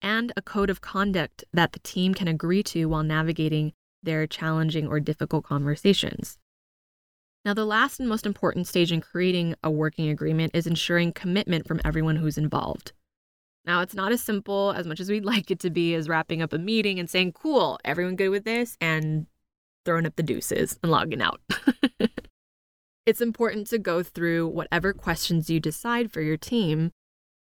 And 0.00 0.32
a 0.36 0.42
code 0.42 0.70
of 0.70 0.80
conduct 0.80 1.44
that 1.52 1.72
the 1.72 1.80
team 1.80 2.14
can 2.14 2.28
agree 2.28 2.62
to 2.64 2.86
while 2.86 3.02
navigating 3.02 3.72
their 4.02 4.26
challenging 4.26 4.86
or 4.86 5.00
difficult 5.00 5.44
conversations. 5.44 6.38
Now, 7.44 7.54
the 7.54 7.64
last 7.64 7.98
and 7.98 8.08
most 8.08 8.26
important 8.26 8.66
stage 8.66 8.92
in 8.92 9.00
creating 9.00 9.54
a 9.62 9.70
working 9.70 10.08
agreement 10.08 10.52
is 10.54 10.66
ensuring 10.66 11.12
commitment 11.12 11.66
from 11.66 11.80
everyone 11.84 12.16
who's 12.16 12.38
involved. 12.38 12.92
Now, 13.68 13.82
it's 13.82 13.94
not 13.94 14.12
as 14.12 14.22
simple 14.22 14.72
as 14.74 14.86
much 14.86 14.98
as 14.98 15.10
we'd 15.10 15.24
like 15.26 15.50
it 15.50 15.60
to 15.60 15.70
be 15.70 15.94
as 15.94 16.08
wrapping 16.08 16.40
up 16.40 16.54
a 16.54 16.58
meeting 16.58 16.98
and 16.98 17.08
saying, 17.08 17.32
cool, 17.32 17.78
everyone 17.84 18.16
good 18.16 18.30
with 18.30 18.44
this, 18.44 18.76
and 18.80 19.26
throwing 19.84 20.06
up 20.06 20.16
the 20.16 20.22
deuces 20.22 20.78
and 20.82 20.90
logging 20.90 21.20
out. 21.20 21.40
it's 23.06 23.20
important 23.20 23.66
to 23.68 23.78
go 23.78 24.02
through 24.02 24.48
whatever 24.48 24.92
questions 24.94 25.50
you 25.50 25.60
decide 25.60 26.10
for 26.10 26.22
your 26.22 26.38
team 26.38 26.92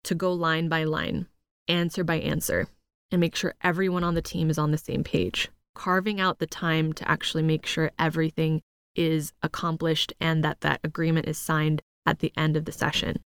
to 0.04 0.14
go 0.14 0.32
line 0.32 0.68
by 0.68 0.84
line, 0.84 1.26
answer 1.68 2.02
by 2.02 2.16
answer, 2.16 2.66
and 3.10 3.20
make 3.20 3.36
sure 3.36 3.54
everyone 3.62 4.02
on 4.02 4.14
the 4.14 4.22
team 4.22 4.48
is 4.48 4.58
on 4.58 4.70
the 4.70 4.78
same 4.78 5.04
page. 5.04 5.50
Carving 5.74 6.18
out 6.18 6.38
the 6.38 6.46
time 6.46 6.94
to 6.94 7.08
actually 7.08 7.42
make 7.42 7.66
sure 7.66 7.90
everything 7.98 8.62
is 8.94 9.34
accomplished 9.42 10.14
and 10.18 10.42
that 10.42 10.62
that 10.62 10.80
agreement 10.82 11.28
is 11.28 11.36
signed 11.36 11.82
at 12.06 12.20
the 12.20 12.32
end 12.38 12.56
of 12.56 12.64
the 12.64 12.72
session. 12.72 13.22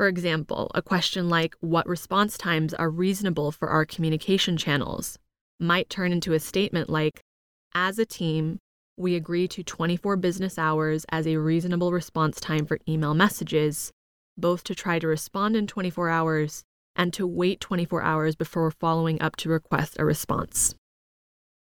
For 0.00 0.08
example, 0.08 0.70
a 0.74 0.80
question 0.80 1.28
like, 1.28 1.54
What 1.60 1.86
response 1.86 2.38
times 2.38 2.72
are 2.72 2.88
reasonable 2.88 3.52
for 3.52 3.68
our 3.68 3.84
communication 3.84 4.56
channels? 4.56 5.18
might 5.58 5.90
turn 5.90 6.10
into 6.10 6.32
a 6.32 6.40
statement 6.40 6.88
like, 6.88 7.20
As 7.74 7.98
a 7.98 8.06
team, 8.06 8.60
we 8.96 9.14
agree 9.14 9.46
to 9.48 9.62
24 9.62 10.16
business 10.16 10.58
hours 10.58 11.04
as 11.10 11.26
a 11.26 11.36
reasonable 11.36 11.92
response 11.92 12.40
time 12.40 12.64
for 12.64 12.78
email 12.88 13.12
messages, 13.12 13.92
both 14.38 14.64
to 14.64 14.74
try 14.74 14.98
to 14.98 15.06
respond 15.06 15.54
in 15.54 15.66
24 15.66 16.08
hours 16.08 16.62
and 16.96 17.12
to 17.12 17.26
wait 17.26 17.60
24 17.60 18.00
hours 18.00 18.34
before 18.34 18.70
following 18.70 19.20
up 19.20 19.36
to 19.36 19.50
request 19.50 19.96
a 19.98 20.04
response. 20.06 20.74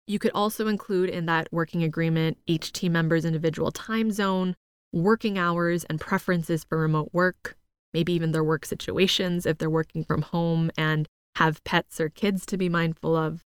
You 0.07 0.17
could 0.17 0.31
also 0.33 0.69
include 0.69 1.09
in 1.09 1.25
that 1.25 1.49
working 1.51 1.83
agreement 1.83 2.37
each 2.47 2.71
team 2.71 2.93
member's 2.93 3.25
individual 3.25 3.71
time 3.71 4.11
zone, 4.11 4.55
working 4.93 5.37
hours, 5.37 5.83
and 5.83 5.99
preferences 5.99 6.63
for 6.63 6.77
remote 6.77 7.09
work, 7.11 7.57
maybe 7.93 8.13
even 8.13 8.31
their 8.31 8.43
work 8.43 8.65
situations 8.65 9.45
if 9.45 9.57
they're 9.57 9.69
working 9.69 10.03
from 10.03 10.21
home 10.21 10.71
and 10.77 11.07
have 11.35 11.63
pets 11.63 11.99
or 11.99 12.09
kids 12.09 12.45
to 12.45 12.57
be 12.57 12.69
mindful 12.69 13.15
of, 13.15 13.43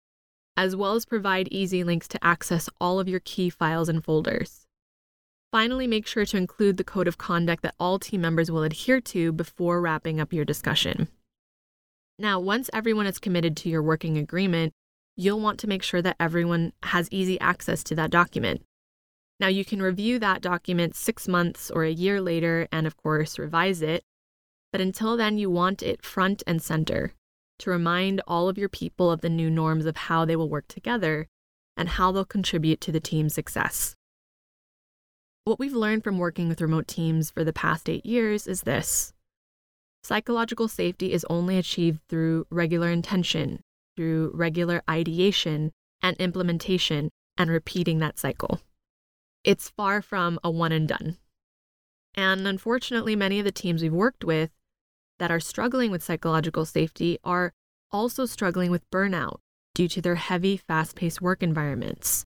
as 0.58 0.76
well 0.76 0.94
as 0.94 1.06
provide 1.06 1.48
easy 1.50 1.84
links 1.84 2.08
to 2.08 2.24
access 2.24 2.70
all 2.80 3.00
of 3.00 3.08
your 3.08 3.22
key 3.22 3.50
files 3.50 3.90
and 3.90 4.04
folders. 4.04 4.66
Finally, 5.52 5.86
make 5.86 6.08
sure 6.08 6.26
to 6.26 6.38
include 6.38 6.78
the 6.78 6.84
code 6.84 7.08
of 7.08 7.18
conduct 7.18 7.62
that 7.62 7.76
all 7.80 8.00
team 8.00 8.22
members 8.22 8.50
will 8.50 8.64
adhere 8.64 9.02
to 9.02 9.32
before 9.34 9.82
wrapping 9.82 10.20
up 10.20 10.32
your 10.32 10.46
discussion. 10.46 11.10
Now, 12.18 12.40
once 12.40 12.70
everyone 12.72 13.08
is 13.08 13.20
committed 13.20 13.58
to 13.58 13.70
your 13.70 13.84
working 13.84 14.18
agreement, 14.18 14.74
you'll 15.18 15.42
want 15.42 15.60
to 15.60 15.68
make 15.68 15.84
sure 15.84 16.02
that 16.02 16.16
everyone 16.20 16.72
has 16.84 17.10
easy 17.12 17.40
access 17.40 17.84
to 17.86 17.96
that 17.96 18.12
document. 18.12 18.62
Now, 19.40 19.48
you 19.48 19.66
can 19.66 19.82
review 19.82 20.20
that 20.20 20.42
document 20.42 20.96
six 20.96 21.28
months 21.28 21.72
or 21.72 21.84
a 21.84 21.92
year 21.92 22.22
later 22.22 22.68
and, 22.72 22.86
of 22.86 22.96
course, 22.96 23.40
revise 23.40 23.82
it. 23.82 24.04
But 24.72 24.82
until 24.82 25.18
then, 25.18 25.38
you 25.38 25.50
want 25.50 25.84
it 25.84 26.04
front 26.04 26.44
and 26.48 26.62
center 26.62 27.14
to 27.60 27.70
remind 27.70 28.22
all 28.28 28.50
of 28.50 28.58
your 28.58 28.70
people 28.70 29.12
of 29.12 29.22
the 29.22 29.30
new 29.30 29.50
norms 29.50 29.86
of 29.86 29.98
how 29.98 30.26
they 30.26 30.36
will 30.36 30.50
work 30.50 30.68
together 30.68 31.28
and 31.78 31.90
how 31.90 32.12
they'll 32.12 32.26
contribute 32.26 32.82
to 32.82 32.92
the 32.92 33.00
team's 33.00 33.34
success. 33.34 33.96
What 35.44 35.60
we've 35.60 35.74
learned 35.74 36.04
from 36.04 36.18
working 36.18 36.48
with 36.48 36.62
remote 36.62 36.88
teams 36.88 37.32
for 37.32 37.44
the 37.44 37.54
past 37.54 37.90
eight 37.90 38.06
years 38.06 38.48
is 38.48 38.62
this 38.62 39.14
psychological 40.04 40.68
safety 40.68 41.14
is 41.14 41.26
only 41.30 41.58
achieved 41.58 42.00
through 42.10 42.46
regular 42.50 42.90
intention, 42.90 43.62
through 43.96 44.32
regular 44.34 44.82
ideation 44.90 45.72
and 46.02 46.18
implementation, 46.18 47.10
and 47.38 47.50
repeating 47.50 48.00
that 48.00 48.20
cycle. 48.20 48.60
It's 49.44 49.70
far 49.70 50.02
from 50.02 50.40
a 50.44 50.50
one 50.50 50.72
and 50.72 50.88
done. 50.88 51.18
And 52.16 52.48
unfortunately, 52.48 53.16
many 53.16 53.40
of 53.40 53.46
the 53.46 53.52
teams 53.52 53.82
we've 53.82 53.94
worked 53.94 54.24
with 54.24 54.52
that 55.22 55.30
are 55.30 55.40
struggling 55.40 55.92
with 55.92 56.02
psychological 56.02 56.66
safety 56.66 57.20
are 57.24 57.54
also 57.92 58.26
struggling 58.26 58.72
with 58.72 58.90
burnout 58.90 59.38
due 59.76 59.88
to 59.88 60.02
their 60.02 60.16
heavy, 60.16 60.58
fast 60.58 60.96
paced 60.96 61.22
work 61.22 61.44
environments, 61.44 62.26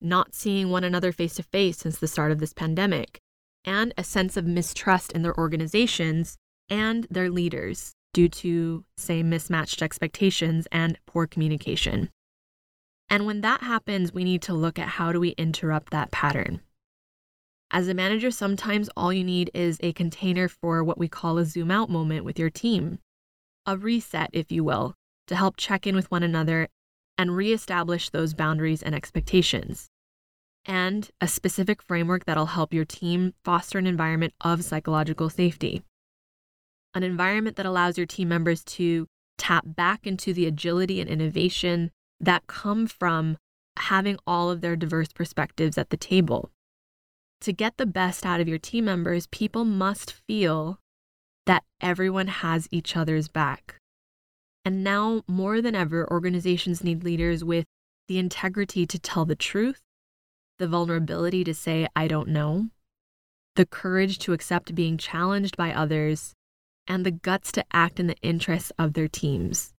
not 0.00 0.34
seeing 0.34 0.70
one 0.70 0.84
another 0.84 1.12
face 1.12 1.34
to 1.34 1.42
face 1.42 1.76
since 1.76 1.98
the 1.98 2.08
start 2.08 2.32
of 2.32 2.38
this 2.38 2.54
pandemic, 2.54 3.20
and 3.62 3.92
a 3.98 4.02
sense 4.02 4.38
of 4.38 4.46
mistrust 4.46 5.12
in 5.12 5.20
their 5.20 5.36
organizations 5.36 6.38
and 6.70 7.06
their 7.10 7.28
leaders 7.28 7.92
due 8.14 8.30
to, 8.30 8.86
say, 8.96 9.22
mismatched 9.22 9.82
expectations 9.82 10.66
and 10.72 10.98
poor 11.06 11.26
communication. 11.26 12.08
And 13.10 13.26
when 13.26 13.42
that 13.42 13.60
happens, 13.60 14.14
we 14.14 14.24
need 14.24 14.40
to 14.42 14.54
look 14.54 14.78
at 14.78 14.88
how 14.88 15.12
do 15.12 15.20
we 15.20 15.30
interrupt 15.36 15.90
that 15.90 16.10
pattern. 16.10 16.62
As 17.74 17.88
a 17.88 17.94
manager, 17.94 18.30
sometimes 18.30 18.88
all 18.96 19.12
you 19.12 19.24
need 19.24 19.50
is 19.52 19.78
a 19.82 19.92
container 19.94 20.46
for 20.46 20.84
what 20.84 20.96
we 20.96 21.08
call 21.08 21.38
a 21.38 21.44
zoom 21.44 21.72
out 21.72 21.90
moment 21.90 22.24
with 22.24 22.38
your 22.38 22.48
team, 22.48 23.00
a 23.66 23.76
reset, 23.76 24.30
if 24.32 24.52
you 24.52 24.62
will, 24.62 24.94
to 25.26 25.34
help 25.34 25.56
check 25.56 25.84
in 25.84 25.96
with 25.96 26.08
one 26.08 26.22
another 26.22 26.68
and 27.18 27.34
reestablish 27.34 28.10
those 28.10 28.32
boundaries 28.32 28.80
and 28.80 28.94
expectations. 28.94 29.88
And 30.64 31.10
a 31.20 31.26
specific 31.26 31.82
framework 31.82 32.26
that'll 32.26 32.46
help 32.46 32.72
your 32.72 32.84
team 32.84 33.34
foster 33.44 33.76
an 33.76 33.88
environment 33.88 34.34
of 34.40 34.62
psychological 34.62 35.28
safety. 35.28 35.82
An 36.94 37.02
environment 37.02 37.56
that 37.56 37.66
allows 37.66 37.98
your 37.98 38.06
team 38.06 38.28
members 38.28 38.62
to 38.64 39.08
tap 39.36 39.64
back 39.66 40.06
into 40.06 40.32
the 40.32 40.46
agility 40.46 41.00
and 41.00 41.10
innovation 41.10 41.90
that 42.20 42.46
come 42.46 42.86
from 42.86 43.36
having 43.78 44.16
all 44.28 44.48
of 44.48 44.60
their 44.60 44.76
diverse 44.76 45.12
perspectives 45.12 45.76
at 45.76 45.90
the 45.90 45.96
table 45.96 46.52
to 47.44 47.52
get 47.52 47.76
the 47.76 47.86
best 47.86 48.24
out 48.24 48.40
of 48.40 48.48
your 48.48 48.58
team 48.58 48.86
members, 48.86 49.26
people 49.26 49.64
must 49.64 50.12
feel 50.12 50.78
that 51.46 51.62
everyone 51.80 52.28
has 52.28 52.68
each 52.70 52.96
other's 52.96 53.28
back. 53.28 53.76
And 54.64 54.82
now, 54.82 55.22
more 55.28 55.60
than 55.60 55.74
ever, 55.74 56.10
organizations 56.10 56.82
need 56.82 57.04
leaders 57.04 57.44
with 57.44 57.66
the 58.08 58.18
integrity 58.18 58.86
to 58.86 58.98
tell 58.98 59.26
the 59.26 59.36
truth, 59.36 59.82
the 60.58 60.66
vulnerability 60.66 61.44
to 61.44 61.52
say, 61.52 61.86
I 61.94 62.08
don't 62.08 62.28
know, 62.28 62.68
the 63.56 63.66
courage 63.66 64.18
to 64.20 64.32
accept 64.32 64.74
being 64.74 64.96
challenged 64.96 65.56
by 65.56 65.72
others, 65.72 66.32
and 66.86 67.04
the 67.04 67.10
guts 67.10 67.52
to 67.52 67.64
act 67.72 68.00
in 68.00 68.06
the 68.06 68.16
interests 68.22 68.72
of 68.78 68.94
their 68.94 69.08
teams. 69.08 69.74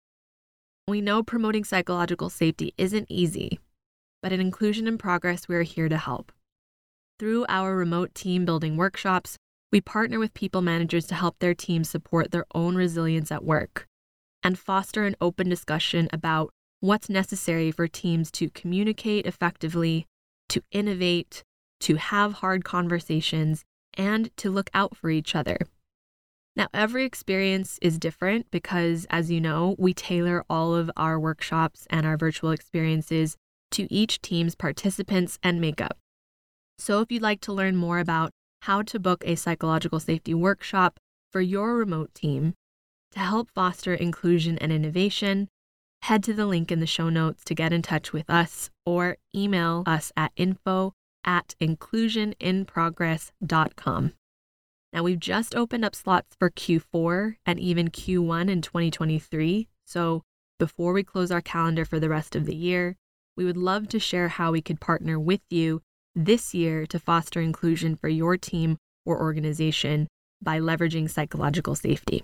We 0.87 1.01
know 1.01 1.23
promoting 1.23 1.63
psychological 1.63 2.29
safety 2.29 2.75
isn't 2.77 3.07
easy, 3.09 3.59
but 4.21 4.31
at 4.31 4.39
Inclusion 4.39 4.87
in 4.87 4.99
Progress, 4.99 5.47
we're 5.47 5.63
here 5.63 5.89
to 5.89 5.97
help. 5.97 6.31
Through 7.17 7.45
our 7.47 7.77
remote 7.77 8.13
team 8.13 8.43
building 8.43 8.75
workshops, 8.75 9.37
we 9.71 9.79
partner 9.79 10.19
with 10.19 10.33
people 10.33 10.61
managers 10.61 11.07
to 11.07 11.15
help 11.15 11.39
their 11.39 11.53
teams 11.53 11.89
support 11.89 12.31
their 12.31 12.45
own 12.53 12.75
resilience 12.75 13.31
at 13.31 13.43
work 13.43 13.87
and 14.43 14.59
foster 14.59 15.05
an 15.05 15.15
open 15.21 15.47
discussion 15.47 16.09
about 16.11 16.51
what's 16.81 17.09
necessary 17.09 17.71
for 17.71 17.87
teams 17.87 18.29
to 18.31 18.49
communicate 18.49 19.25
effectively, 19.25 20.05
to 20.49 20.61
innovate, 20.71 21.41
to 21.79 21.95
have 21.95 22.33
hard 22.33 22.65
conversations, 22.65 23.63
and 23.93 24.35
to 24.35 24.51
look 24.51 24.69
out 24.73 24.97
for 24.97 25.09
each 25.09 25.35
other. 25.35 25.57
Now, 26.57 26.67
every 26.73 27.05
experience 27.05 27.79
is 27.81 27.97
different 27.97 28.51
because, 28.51 29.07
as 29.09 29.31
you 29.31 29.39
know, 29.39 29.75
we 29.79 29.93
tailor 29.93 30.43
all 30.49 30.75
of 30.75 30.91
our 30.97 31.17
workshops 31.17 31.87
and 31.89 32.05
our 32.05 32.17
virtual 32.17 32.51
experiences 32.51 33.37
to 33.71 33.91
each 33.91 34.21
team's 34.21 34.55
participants 34.55 35.39
and 35.41 35.61
makeup. 35.61 35.97
So, 36.77 37.01
if 37.01 37.11
you'd 37.11 37.21
like 37.21 37.41
to 37.41 37.53
learn 37.53 37.75
more 37.75 37.99
about 37.99 38.31
how 38.61 38.81
to 38.81 38.99
book 38.99 39.23
a 39.25 39.35
psychological 39.35 39.99
safety 39.99 40.33
workshop 40.33 40.99
for 41.31 41.41
your 41.41 41.75
remote 41.75 42.13
team 42.13 42.53
to 43.11 43.19
help 43.19 43.51
foster 43.51 43.93
inclusion 43.93 44.57
and 44.57 44.71
innovation, 44.71 45.49
head 46.03 46.23
to 46.23 46.33
the 46.33 46.45
link 46.45 46.71
in 46.71 46.79
the 46.79 46.87
show 46.87 47.09
notes 47.09 47.43
to 47.45 47.55
get 47.55 47.73
in 47.73 47.81
touch 47.81 48.13
with 48.13 48.29
us 48.29 48.69
or 48.85 49.17
email 49.35 49.83
us 49.85 50.13
at 50.17 50.31
info 50.35 50.93
at 51.23 51.55
inclusioninprogress.com. 51.61 54.13
Now, 54.93 55.03
we've 55.03 55.19
just 55.19 55.55
opened 55.55 55.83
up 55.83 55.95
slots 55.95 56.35
for 56.39 56.49
Q4 56.49 57.35
and 57.45 57.59
even 57.59 57.89
Q1 57.89 58.49
in 58.49 58.61
2023. 58.61 59.67
So, 59.85 60.23
before 60.57 60.93
we 60.93 61.03
close 61.03 61.31
our 61.31 61.41
calendar 61.41 61.83
for 61.83 61.99
the 61.99 62.07
rest 62.07 62.33
of 62.35 62.45
the 62.45 62.55
year, 62.55 62.95
we 63.35 63.43
would 63.43 63.57
love 63.57 63.89
to 63.89 63.99
share 63.99 64.29
how 64.29 64.53
we 64.53 64.61
could 64.61 64.79
partner 64.79 65.19
with 65.19 65.41
you 65.49 65.81
this 66.15 66.53
year 66.53 66.85
to 66.87 66.99
foster 66.99 67.41
inclusion 67.41 67.95
for 67.95 68.07
your 68.07 68.37
team 68.37 68.77
or 69.05 69.19
organization 69.19 70.07
by 70.41 70.59
leveraging 70.59 71.09
psychological 71.09 71.75
safety. 71.75 72.23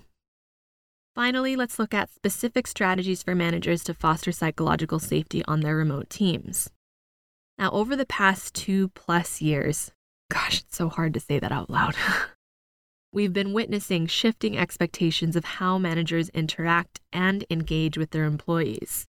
Finally, 1.14 1.56
let's 1.56 1.78
look 1.78 1.92
at 1.92 2.12
specific 2.12 2.66
strategies 2.66 3.22
for 3.22 3.34
managers 3.34 3.84
to 3.84 3.92
foster 3.92 4.32
psychological 4.32 4.98
safety 4.98 5.44
on 5.46 5.60
their 5.60 5.76
remote 5.76 6.08
teams. 6.08 6.70
Now, 7.58 7.70
over 7.70 7.94
the 7.94 8.06
past 8.06 8.54
two 8.54 8.88
plus 8.88 9.42
years, 9.42 9.92
gosh, 10.30 10.60
it's 10.60 10.76
so 10.76 10.88
hard 10.88 11.12
to 11.14 11.20
say 11.20 11.38
that 11.38 11.52
out 11.52 11.68
loud. 11.68 11.94
We've 13.12 13.32
been 13.32 13.52
witnessing 13.52 14.06
shifting 14.06 14.56
expectations 14.56 15.36
of 15.36 15.44
how 15.44 15.76
managers 15.76 16.30
interact 16.30 17.00
and 17.12 17.44
engage 17.50 17.98
with 17.98 18.10
their 18.10 18.24
employees 18.24 19.06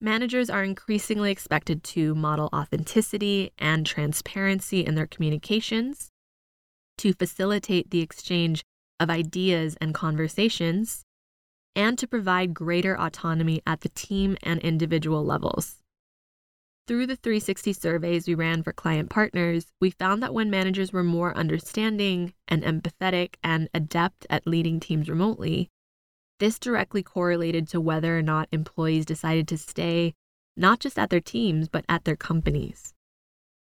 managers 0.00 0.48
are 0.48 0.64
increasingly 0.64 1.30
expected 1.30 1.82
to 1.82 2.14
model 2.14 2.48
authenticity 2.54 3.52
and 3.58 3.84
transparency 3.84 4.84
in 4.84 4.94
their 4.94 5.06
communications, 5.06 6.10
to 6.98 7.12
facilitate 7.12 7.90
the 7.90 8.00
exchange 8.00 8.62
of 9.00 9.10
ideas 9.10 9.76
and 9.80 9.94
conversations, 9.94 11.04
and 11.76 11.98
to 11.98 12.08
provide 12.08 12.54
greater 12.54 12.98
autonomy 12.98 13.62
at 13.66 13.80
the 13.82 13.88
team 13.90 14.36
and 14.42 14.60
individual 14.60 15.24
levels. 15.24 15.76
Through 16.88 17.06
the 17.06 17.16
360 17.16 17.74
surveys 17.74 18.26
we 18.26 18.34
ran 18.34 18.62
for 18.62 18.72
client 18.72 19.10
partners, 19.10 19.66
we 19.80 19.90
found 19.90 20.22
that 20.22 20.32
when 20.32 20.48
managers 20.48 20.92
were 20.92 21.04
more 21.04 21.36
understanding 21.36 22.32
and 22.48 22.62
empathetic 22.62 23.34
and 23.44 23.68
adept 23.74 24.26
at 24.30 24.46
leading 24.46 24.80
teams 24.80 25.08
remotely, 25.08 25.68
this 26.38 26.58
directly 26.58 27.02
correlated 27.02 27.68
to 27.68 27.80
whether 27.80 28.18
or 28.18 28.22
not 28.22 28.48
employees 28.52 29.04
decided 29.04 29.48
to 29.48 29.58
stay 29.58 30.14
not 30.56 30.80
just 30.80 30.98
at 30.98 31.10
their 31.10 31.20
teams, 31.20 31.68
but 31.68 31.84
at 31.88 32.04
their 32.04 32.16
companies. 32.16 32.92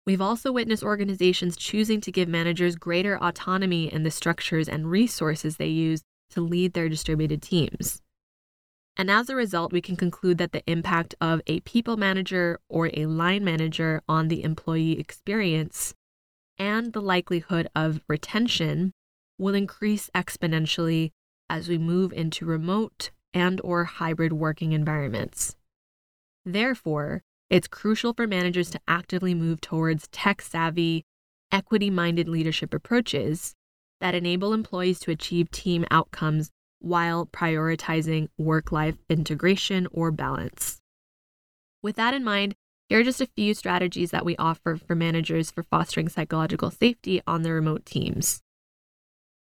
We've 0.05 0.21
also 0.21 0.53
witnessed 0.53 0.83
organizations 0.83 1.57
choosing 1.57 1.99
to 2.01 2.13
give 2.13 2.29
managers 2.29 2.77
greater 2.77 3.21
autonomy 3.21 3.91
in 3.91 4.03
the 4.03 4.11
structures 4.11 4.69
and 4.69 4.89
resources 4.89 5.57
they 5.57 5.67
use 5.67 6.01
to 6.29 6.41
lead 6.41 6.73
their 6.73 6.87
distributed 6.87 7.41
teams. 7.41 8.01
And 8.95 9.11
as 9.11 9.29
a 9.29 9.35
result, 9.35 9.73
we 9.73 9.81
can 9.81 9.95
conclude 9.95 10.37
that 10.37 10.53
the 10.53 10.63
impact 10.65 11.13
of 11.19 11.41
a 11.45 11.59
people 11.59 11.97
manager 11.97 12.59
or 12.69 12.89
a 12.93 13.05
line 13.05 13.43
manager 13.43 14.01
on 14.07 14.29
the 14.29 14.43
employee 14.43 14.97
experience 14.97 15.93
and 16.57 16.93
the 16.93 17.01
likelihood 17.01 17.67
of 17.75 18.01
retention 18.07 18.93
will 19.37 19.53
increase 19.53 20.09
exponentially 20.15 21.11
as 21.49 21.67
we 21.67 21.77
move 21.77 22.11
into 22.13 22.45
remote 22.45 23.11
and 23.33 23.61
or 23.63 23.85
hybrid 23.85 24.33
working 24.33 24.73
environments. 24.73 25.55
Therefore, 26.45 27.21
it's 27.49 27.67
crucial 27.67 28.13
for 28.13 28.27
managers 28.27 28.69
to 28.71 28.79
actively 28.87 29.33
move 29.33 29.61
towards 29.61 30.07
tech-savvy, 30.09 31.05
equity-minded 31.51 32.27
leadership 32.27 32.73
approaches 32.73 33.53
that 34.01 34.15
enable 34.15 34.53
employees 34.53 34.99
to 34.99 35.11
achieve 35.11 35.49
team 35.51 35.85
outcomes 35.89 36.51
while 36.79 37.25
prioritizing 37.25 38.27
work-life 38.37 38.95
integration 39.09 39.87
or 39.91 40.11
balance. 40.11 40.79
With 41.81 41.95
that 41.95 42.13
in 42.13 42.23
mind, 42.23 42.55
here 42.89 42.99
are 42.99 43.03
just 43.03 43.21
a 43.21 43.27
few 43.35 43.53
strategies 43.53 44.11
that 44.11 44.25
we 44.25 44.35
offer 44.37 44.77
for 44.77 44.95
managers 44.95 45.51
for 45.51 45.63
fostering 45.63 46.09
psychological 46.09 46.71
safety 46.71 47.21
on 47.27 47.41
their 47.41 47.55
remote 47.55 47.85
teams. 47.85 48.41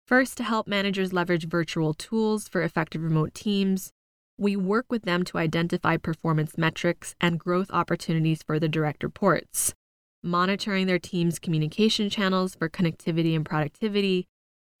First, 0.06 0.36
to 0.36 0.44
help 0.44 0.68
managers 0.68 1.12
leverage 1.12 1.48
virtual 1.48 1.92
tools 1.92 2.46
for 2.46 2.62
effective 2.62 3.02
remote 3.02 3.34
teams, 3.34 3.90
we 4.38 4.54
work 4.54 4.86
with 4.88 5.02
them 5.02 5.24
to 5.24 5.38
identify 5.38 5.96
performance 5.96 6.56
metrics 6.56 7.16
and 7.20 7.40
growth 7.40 7.70
opportunities 7.72 8.40
for 8.40 8.60
the 8.60 8.68
direct 8.68 9.02
reports, 9.02 9.74
monitoring 10.22 10.86
their 10.86 11.00
team's 11.00 11.40
communication 11.40 12.08
channels 12.08 12.54
for 12.54 12.68
connectivity 12.68 13.34
and 13.34 13.44
productivity, 13.44 14.28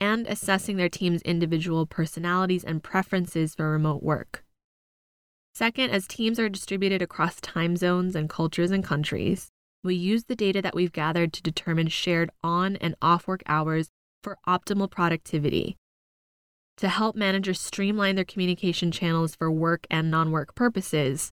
and 0.00 0.28
assessing 0.28 0.76
their 0.76 0.88
team's 0.88 1.22
individual 1.22 1.86
personalities 1.86 2.62
and 2.62 2.84
preferences 2.84 3.54
for 3.56 3.68
remote 3.70 4.04
work. 4.04 4.44
Second, 5.56 5.90
as 5.90 6.06
teams 6.06 6.38
are 6.38 6.50
distributed 6.50 7.02
across 7.02 7.40
time 7.40 7.76
zones 7.76 8.14
and 8.14 8.30
cultures 8.30 8.70
and 8.70 8.84
countries, 8.84 9.48
we 9.82 9.96
use 9.96 10.24
the 10.24 10.36
data 10.36 10.62
that 10.62 10.74
we've 10.74 10.92
gathered 10.92 11.32
to 11.32 11.42
determine 11.42 11.88
shared 11.88 12.30
on 12.44 12.76
and 12.76 12.94
off 13.02 13.26
work 13.26 13.42
hours 13.46 13.90
for 14.26 14.38
optimal 14.44 14.90
productivity. 14.90 15.76
To 16.78 16.88
help 16.88 17.14
managers 17.14 17.60
streamline 17.60 18.16
their 18.16 18.24
communication 18.24 18.90
channels 18.90 19.36
for 19.36 19.52
work 19.52 19.86
and 19.88 20.10
non 20.10 20.32
work 20.32 20.56
purposes, 20.56 21.30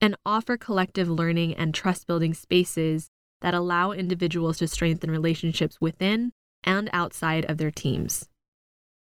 and 0.00 0.14
offer 0.24 0.56
collective 0.56 1.10
learning 1.10 1.54
and 1.54 1.74
trust 1.74 2.06
building 2.06 2.32
spaces 2.34 3.08
that 3.40 3.54
allow 3.54 3.90
individuals 3.90 4.58
to 4.58 4.68
strengthen 4.68 5.10
relationships 5.10 5.80
within 5.80 6.30
and 6.62 6.88
outside 6.92 7.44
of 7.46 7.58
their 7.58 7.72
teams. 7.72 8.28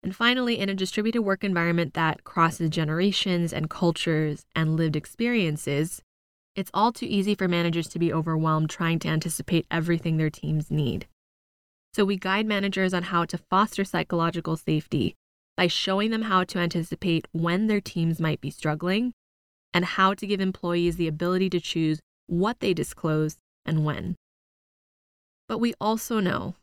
And 0.02 0.16
finally, 0.16 0.58
in 0.58 0.70
a 0.70 0.74
distributed 0.74 1.20
work 1.20 1.44
environment 1.44 1.92
that 1.92 2.24
crosses 2.24 2.70
generations 2.70 3.52
and 3.52 3.68
cultures 3.68 4.46
and 4.56 4.78
lived 4.78 4.96
experiences, 4.96 6.00
it's 6.56 6.70
all 6.72 6.90
too 6.90 7.06
easy 7.06 7.34
for 7.34 7.48
managers 7.48 7.88
to 7.88 7.98
be 7.98 8.14
overwhelmed 8.14 8.70
trying 8.70 8.98
to 9.00 9.08
anticipate 9.08 9.66
everything 9.70 10.16
their 10.16 10.30
teams 10.30 10.70
need. 10.70 11.06
So 11.92 12.04
we 12.04 12.16
guide 12.16 12.46
managers 12.46 12.94
on 12.94 13.04
how 13.04 13.24
to 13.24 13.38
foster 13.38 13.84
psychological 13.84 14.56
safety 14.56 15.16
by 15.56 15.66
showing 15.66 16.10
them 16.10 16.22
how 16.22 16.44
to 16.44 16.58
anticipate 16.58 17.26
when 17.32 17.66
their 17.66 17.80
teams 17.80 18.20
might 18.20 18.40
be 18.40 18.50
struggling 18.50 19.12
and 19.74 19.84
how 19.84 20.14
to 20.14 20.26
give 20.26 20.40
employees 20.40 20.96
the 20.96 21.08
ability 21.08 21.50
to 21.50 21.60
choose 21.60 22.00
what 22.26 22.60
they 22.60 22.72
disclose 22.72 23.36
and 23.66 23.84
when. 23.84 24.16
But 25.48 25.58
we 25.58 25.74
also 25.80 26.20
know 26.20 26.54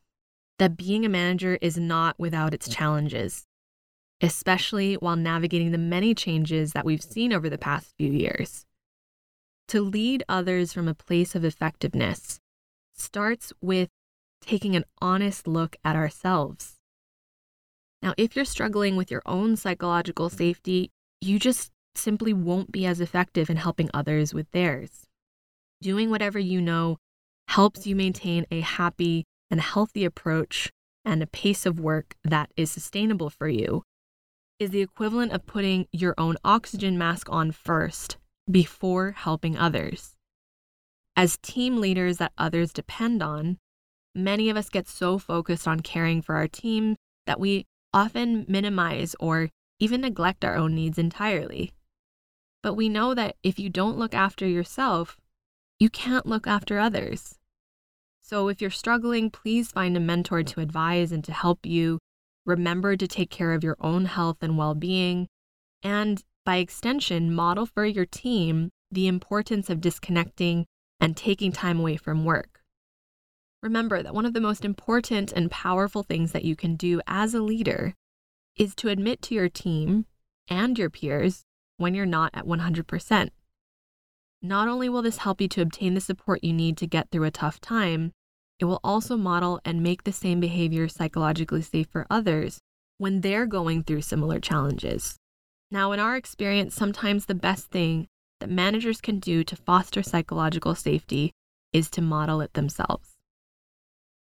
that 0.60 0.78
being 0.78 1.06
a 1.06 1.10
manager 1.10 1.58
is 1.62 1.78
not 1.78 2.18
without 2.18 2.54
its 2.54 2.70
challenges, 2.70 3.46
especially 4.22 4.96
while 4.96 5.18
navigating 5.18 5.72
the 5.72 5.78
many 5.78 6.16
changes 6.16 6.72
that 6.72 6.86
we've 6.86 7.04
seen 7.04 7.34
over 7.34 7.50
the 7.50 7.58
past 7.58 7.94
few 7.98 8.12
years. 8.12 8.66
To 9.70 9.82
lead 9.82 10.24
others 10.30 10.72
from 10.72 10.88
a 10.88 10.96
place 10.96 11.36
of 11.36 11.44
effectiveness 11.44 12.40
starts 12.96 13.52
with 13.62 13.90
taking 14.48 14.76
an 14.76 14.86
honest 15.02 15.48
look 15.48 15.76
at 15.84 15.96
ourselves. 15.96 16.76
Now, 18.02 18.14
if 18.18 18.36
you're 18.36 18.46
struggling 18.46 18.96
with 18.96 19.12
your 19.12 19.22
own 19.26 19.58
psychological 19.58 20.30
safety, 20.30 20.90
you 21.20 21.38
just 21.38 21.72
simply 21.96 22.32
won't 22.32 22.72
be 22.72 22.86
as 22.86 23.02
effective 23.02 23.50
in 23.50 23.58
helping 23.58 23.90
others 23.94 24.34
with 24.34 24.50
theirs. 24.52 25.06
Doing 25.82 26.10
whatever 26.10 26.40
you 26.40 26.62
know 26.62 26.98
helps 27.50 27.86
you 27.86 27.96
maintain 27.96 28.46
a 28.50 28.62
happy 28.62 29.26
and 29.52 29.60
healthy 29.60 30.06
approach 30.06 30.72
and 31.04 31.22
a 31.22 31.28
pace 31.28 31.66
of 31.66 31.80
work 31.80 32.16
that 32.24 32.50
is 32.56 32.72
sustainable 32.72 33.30
for 33.30 33.50
you 33.50 33.84
is 34.60 34.70
the 34.70 34.82
equivalent 34.82 35.32
of 35.34 35.46
putting 35.46 35.88
your 35.92 36.14
own 36.18 36.38
oxygen 36.44 36.98
mask 36.98 37.28
on 37.30 37.52
first 37.52 38.18
before 38.50 39.12
helping 39.12 39.58
others. 39.58 40.16
As 41.16 41.38
team 41.42 41.82
leaders 41.82 42.18
that 42.18 42.32
others 42.38 42.72
depend 42.72 43.22
on, 43.22 43.58
many 44.18 44.50
of 44.50 44.58
us 44.58 44.70
get 44.70 44.88
so 44.88 45.18
focused 45.18 45.68
on 45.68 45.82
caring 45.82 46.22
for 46.22 46.36
our 46.36 46.48
team 46.48 46.96
that 47.26 47.40
we 47.40 47.66
often 47.94 48.46
minimize 48.48 49.16
or 49.20 49.50
even 49.80 50.02
neglect 50.02 50.44
our 50.44 50.56
own 50.56 50.76
needs 50.76 50.98
entirely. 50.98 51.72
But 52.64 52.74
we 52.74 52.90
know 52.90 53.14
that 53.14 53.36
if 53.44 53.60
you 53.60 53.70
don't 53.70 53.98
look 53.98 54.14
after 54.14 54.48
yourself, 54.48 55.18
you 55.80 55.90
can't 55.90 56.26
look 56.26 56.48
after 56.48 56.80
others. 56.80 57.36
So 58.22 58.50
if 58.50 58.60
you're 58.62 58.72
struggling, 58.72 59.30
please 59.30 59.72
find 59.72 59.96
a 59.96 60.02
mentor 60.02 60.44
to 60.44 60.60
advise 60.60 61.12
and 61.12 61.24
to 61.24 61.32
help 61.32 61.66
you. 61.66 62.00
Remember 62.46 62.98
to 62.98 63.08
take 63.08 63.30
care 63.30 63.54
of 63.54 63.64
your 63.64 63.78
own 63.80 64.06
health 64.06 64.38
and 64.42 64.58
well 64.58 64.76
being. 64.76 65.28
And 65.84 66.24
by 66.44 66.58
extension, 66.58 67.34
model 67.34 67.66
for 67.66 67.86
your 67.86 68.06
team 68.06 68.70
the 68.92 69.08
importance 69.08 69.70
of 69.70 69.82
disconnecting 69.82 70.66
and 71.00 71.16
taking 71.16 71.52
time 71.52 71.80
away 71.80 71.98
from 71.98 72.26
work. 72.26 72.62
Remember 73.68 74.02
that 74.02 74.16
one 74.16 74.26
of 74.26 74.32
the 74.34 74.40
most 74.40 74.64
important 74.64 75.34
and 75.34 75.52
powerful 75.52 76.02
things 76.02 76.32
that 76.32 76.46
you 76.46 76.56
can 76.56 76.78
do 76.78 77.02
as 77.06 77.34
a 77.34 77.42
leader 77.42 77.96
is 78.56 78.74
to 78.76 78.88
admit 78.88 79.22
to 79.24 79.36
your 79.36 79.50
team 79.50 80.06
and 80.48 80.80
your 80.80 80.90
peers 80.90 81.44
when 81.76 81.94
you're 81.94 82.06
not 82.06 82.32
at 82.34 82.46
100%. 82.46 83.30
Not 84.42 84.70
only 84.70 84.88
will 84.88 85.02
this 85.02 85.18
help 85.18 85.42
you 85.42 85.50
to 85.50 85.62
obtain 85.62 85.96
the 85.96 86.00
support 86.00 86.46
you 86.46 86.54
need 86.54 86.78
to 86.78 86.88
get 86.88 87.12
through 87.12 87.26
a 87.26 87.30
tough 87.30 87.60
time, 87.60 88.14
it 88.58 88.64
will 88.64 88.80
also 88.86 89.18
model 89.18 89.60
and 89.66 89.84
make 89.84 90.06
the 90.06 90.14
same 90.14 90.40
behavior 90.40 90.88
psychologically 90.88 91.62
safe 91.62 91.90
for 91.92 92.08
others 92.10 92.60
when 93.00 93.20
they're 93.20 93.46
going 93.46 93.84
through 93.84 94.02
similar 94.02 94.40
challenges. 94.40 95.18
Now, 95.72 95.92
in 95.92 96.00
our 96.00 96.16
experience, 96.16 96.74
sometimes 96.74 97.26
the 97.26 97.36
best 97.36 97.70
thing 97.70 98.08
that 98.40 98.50
managers 98.50 99.02
can 99.02 99.20
do 99.20 99.44
to 99.44 99.58
foster 99.58 100.02
psychological 100.02 100.74
safety 100.74 101.34
is 101.74 101.90
to 101.90 102.02
model 102.02 102.40
it 102.40 102.54
themselves. 102.54 103.17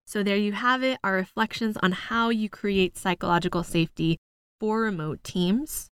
So, 0.06 0.24
there 0.24 0.38
you 0.38 0.52
have 0.52 0.84
it 0.84 1.00
our 1.04 1.14
reflections 1.14 1.78
on 1.82 1.92
how 1.94 2.30
you 2.30 2.50
create 2.50 2.98
psychological 2.98 3.64
safety 3.64 4.18
for 4.60 4.82
remote 4.82 5.24
teams, 5.24 5.90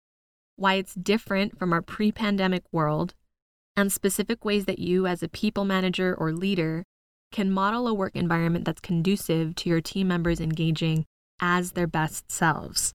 why 0.57 0.75
it's 0.75 0.95
different 0.95 1.59
from 1.59 1.73
our 1.73 1.83
pre 1.83 2.13
pandemic 2.13 2.65
world, 2.73 3.15
and 3.77 3.93
specific 3.93 4.45
ways 4.45 4.67
that 4.67 4.79
you, 4.79 5.07
as 5.07 5.23
a 5.23 5.29
people 5.29 5.65
manager 5.65 6.15
or 6.15 6.33
leader, 6.33 6.85
can 7.33 7.51
model 7.51 7.87
a 7.87 7.95
work 7.95 8.17
environment 8.17 8.65
that's 8.65 8.81
conducive 8.81 9.55
to 9.55 9.69
your 9.69 9.81
team 9.81 10.09
members 10.09 10.41
engaging 10.41 11.07
as 11.41 11.73
their 11.73 11.87
best 11.87 12.31
selves. 12.31 12.93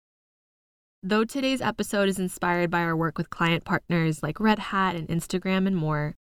Though 1.01 1.23
today's 1.23 1.61
episode 1.61 2.09
is 2.09 2.19
inspired 2.19 2.69
by 2.71 2.81
our 2.81 2.95
work 2.95 3.17
with 3.17 3.29
client 3.29 3.63
partners 3.63 4.23
like 4.23 4.39
Red 4.39 4.59
Hat 4.59 4.95
and 4.95 5.07
Instagram 5.07 5.67
and 5.67 5.75
more, 5.75 6.15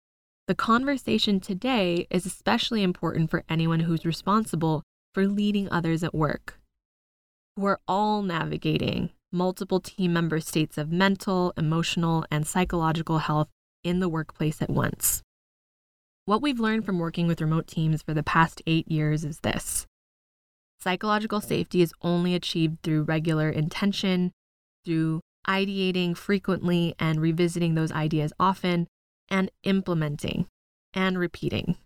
the 0.48 0.55
conversation 0.55 1.38
today 1.40 2.07
is 2.11 2.26
especially 2.26 2.83
important 2.83 3.31
for 3.31 3.44
anyone 3.48 3.81
who's 3.81 4.05
responsible 4.05 4.83
for 5.14 5.26
leading 5.26 5.70
others 5.70 6.02
at 6.02 6.14
work. 6.14 6.59
We're 7.57 7.78
all 7.87 8.22
navigating 8.22 9.11
multiple 9.31 9.81
team 9.81 10.12
member 10.12 10.40
states 10.40 10.76
of 10.76 10.90
mental, 10.90 11.52
emotional, 11.57 12.24
and 12.31 12.46
psychological 12.46 13.18
health 13.18 13.48
in 13.85 14.00
the 14.00 14.08
workplace 14.08 14.60
at 14.60 14.71
once. 14.71 15.23
What 16.25 16.42
we've 16.42 16.60
learned 16.60 16.87
from 16.87 16.98
working 16.98 17.27
with 17.27 17.40
remote 17.40 17.67
teams 17.67 18.02
for 18.02 18.14
the 18.14 18.23
past 18.23 18.62
eight 18.67 18.90
years 18.90 19.25
is 19.25 19.40
this 19.40 19.87
psychological 20.81 21.40
safety 21.40 21.81
is 21.81 21.94
only 22.02 22.35
achieved 22.35 22.79
through 22.83 23.04
regular 23.04 23.48
intention, 23.48 24.33
through 24.85 25.21
ideating 25.46 26.17
frequently 26.17 26.94
and 26.98 27.21
revisiting 27.21 27.75
those 27.75 27.92
ideas 27.92 28.33
often, 28.40 28.88
and 29.33 29.50
implementing 29.64 30.46
and 30.92 31.18
repeating. 31.18 31.76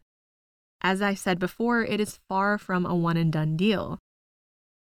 As 0.82 1.00
I 1.00 1.14
said 1.14 1.38
before, 1.38 1.82
it 1.84 2.00
is 2.00 2.18
far 2.28 2.58
from 2.58 2.84
a 2.84 2.94
one 2.94 3.16
and 3.16 3.32
done 3.32 3.56
deal. 3.56 4.00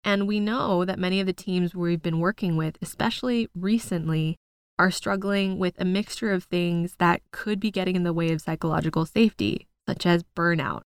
And 0.02 0.26
we 0.26 0.40
know 0.40 0.86
that 0.86 0.98
many 0.98 1.20
of 1.20 1.26
the 1.26 1.34
teams 1.34 1.74
we've 1.74 2.00
been 2.00 2.20
working 2.20 2.56
with, 2.56 2.78
especially 2.80 3.48
recently, 3.54 4.36
are 4.78 4.90
struggling 4.90 5.58
with 5.58 5.78
a 5.78 5.84
mixture 5.84 6.32
of 6.32 6.44
things 6.44 6.96
that 6.98 7.20
could 7.32 7.60
be 7.60 7.70
getting 7.70 7.96
in 7.96 8.04
the 8.04 8.12
way 8.14 8.32
of 8.32 8.40
psychological 8.40 9.04
safety, 9.04 9.66
such 9.86 10.06
as 10.06 10.24
burnout, 10.34 10.80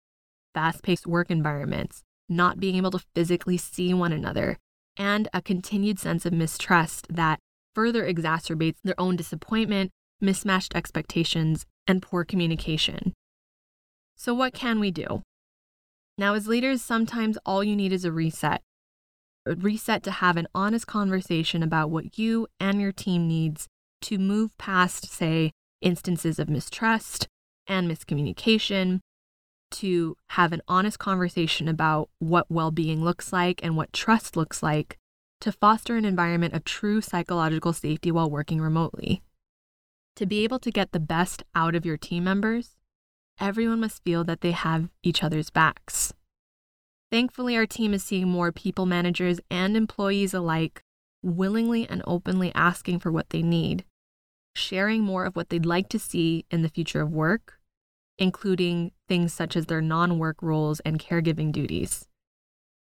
fast 0.54 0.82
paced 0.82 1.06
work 1.06 1.30
environments, 1.30 2.02
not 2.28 2.58
being 2.58 2.76
able 2.76 2.92
to 2.92 3.04
physically 3.14 3.58
see 3.58 3.92
one 3.92 4.12
another, 4.12 4.56
and 4.96 5.28
a 5.34 5.42
continued 5.42 5.98
sense 5.98 6.24
of 6.24 6.32
mistrust 6.32 7.06
that 7.10 7.38
further 7.74 8.04
exacerbates 8.04 8.78
their 8.82 8.98
own 8.98 9.16
disappointment, 9.16 9.90
mismatched 10.20 10.74
expectations, 10.74 11.66
and 11.86 12.02
poor 12.02 12.24
communication. 12.24 13.14
So, 14.16 14.34
what 14.34 14.52
can 14.52 14.80
we 14.80 14.90
do? 14.90 15.22
Now, 16.18 16.34
as 16.34 16.46
leaders, 16.46 16.82
sometimes 16.82 17.38
all 17.46 17.64
you 17.64 17.74
need 17.74 17.92
is 17.92 18.04
a 18.04 18.12
reset. 18.12 18.60
A 19.46 19.54
reset 19.54 20.02
to 20.02 20.10
have 20.10 20.36
an 20.36 20.46
honest 20.54 20.86
conversation 20.86 21.62
about 21.62 21.90
what 21.90 22.18
you 22.18 22.46
and 22.60 22.80
your 22.80 22.92
team 22.92 23.26
needs 23.26 23.66
to 24.02 24.18
move 24.18 24.56
past, 24.58 25.10
say, 25.10 25.52
instances 25.80 26.38
of 26.38 26.50
mistrust 26.50 27.26
and 27.66 27.90
miscommunication, 27.90 29.00
to 29.70 30.16
have 30.30 30.52
an 30.52 30.60
honest 30.68 30.98
conversation 30.98 31.68
about 31.68 32.10
what 32.18 32.50
well 32.50 32.70
being 32.70 33.02
looks 33.02 33.32
like 33.32 33.60
and 33.62 33.76
what 33.76 33.92
trust 33.92 34.36
looks 34.36 34.62
like, 34.62 34.98
to 35.40 35.50
foster 35.50 35.96
an 35.96 36.04
environment 36.04 36.52
of 36.54 36.64
true 36.64 37.00
psychological 37.00 37.72
safety 37.72 38.10
while 38.10 38.30
working 38.30 38.60
remotely. 38.60 39.22
To 40.16 40.26
be 40.26 40.44
able 40.44 40.58
to 40.58 40.70
get 40.70 40.92
the 40.92 41.00
best 41.00 41.42
out 41.54 41.74
of 41.74 41.86
your 41.86 41.96
team 41.96 42.24
members, 42.24 42.76
everyone 43.38 43.80
must 43.80 44.04
feel 44.04 44.24
that 44.24 44.42
they 44.42 44.52
have 44.52 44.90
each 45.02 45.22
other's 45.22 45.50
backs. 45.50 46.12
Thankfully, 47.10 47.56
our 47.56 47.66
team 47.66 47.92
is 47.92 48.04
seeing 48.04 48.28
more 48.28 48.52
people 48.52 48.86
managers 48.86 49.40
and 49.50 49.76
employees 49.76 50.32
alike 50.32 50.82
willingly 51.22 51.88
and 51.88 52.02
openly 52.06 52.52
asking 52.54 53.00
for 53.00 53.10
what 53.10 53.30
they 53.30 53.42
need, 53.42 53.84
sharing 54.54 55.02
more 55.02 55.24
of 55.24 55.36
what 55.36 55.48
they'd 55.48 55.66
like 55.66 55.88
to 55.88 55.98
see 55.98 56.44
in 56.50 56.62
the 56.62 56.68
future 56.68 57.00
of 57.00 57.10
work, 57.10 57.58
including 58.18 58.92
things 59.08 59.32
such 59.32 59.56
as 59.56 59.66
their 59.66 59.80
non 59.80 60.18
work 60.18 60.42
roles 60.42 60.80
and 60.80 61.00
caregiving 61.00 61.50
duties. 61.50 62.06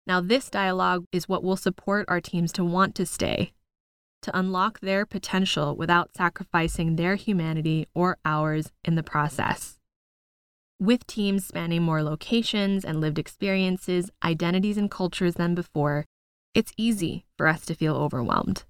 Now, 0.07 0.21
this 0.21 0.51
dialogue 0.51 1.07
is 1.13 1.29
what 1.29 1.43
will 1.43 1.57
support 1.57 2.07
our 2.09 2.21
teams 2.21 2.53
to 2.53 2.65
want 2.65 2.95
to 2.97 3.07
stay, 3.07 3.53
to 4.25 4.39
unlock 4.39 4.81
their 4.81 5.05
potential 5.05 5.77
without 5.77 6.15
sacrificing 6.17 6.97
their 6.97 7.15
humanity 7.15 7.87
or 7.95 8.17
ours 8.25 8.73
in 8.85 8.95
the 8.95 9.03
process. 9.03 9.79
With 10.81 11.07
teams 11.07 11.47
spanning 11.47 11.83
more 11.83 12.03
locations 12.03 12.85
and 12.85 13.01
lived 13.01 13.19
experiences, 13.19 14.11
identities, 14.25 14.77
and 14.77 14.91
cultures 14.91 15.35
than 15.35 15.55
before, 15.55 16.07
it's 16.55 16.73
easy 16.77 17.27
for 17.37 17.47
us 17.47 17.67
to 17.67 17.75
feel 17.75 17.95
overwhelmed. 17.95 18.65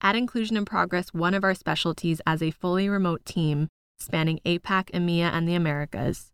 At 0.00 0.16
Inclusion 0.16 0.56
in 0.56 0.64
Progress, 0.64 1.12
one 1.12 1.34
of 1.34 1.44
our 1.44 1.54
specialties 1.54 2.20
as 2.26 2.42
a 2.42 2.50
fully 2.50 2.88
remote 2.88 3.24
team 3.24 3.68
spanning 3.98 4.40
APAC, 4.44 4.90
EMEA, 4.90 5.30
and 5.32 5.48
the 5.48 5.54
Americas 5.54 6.32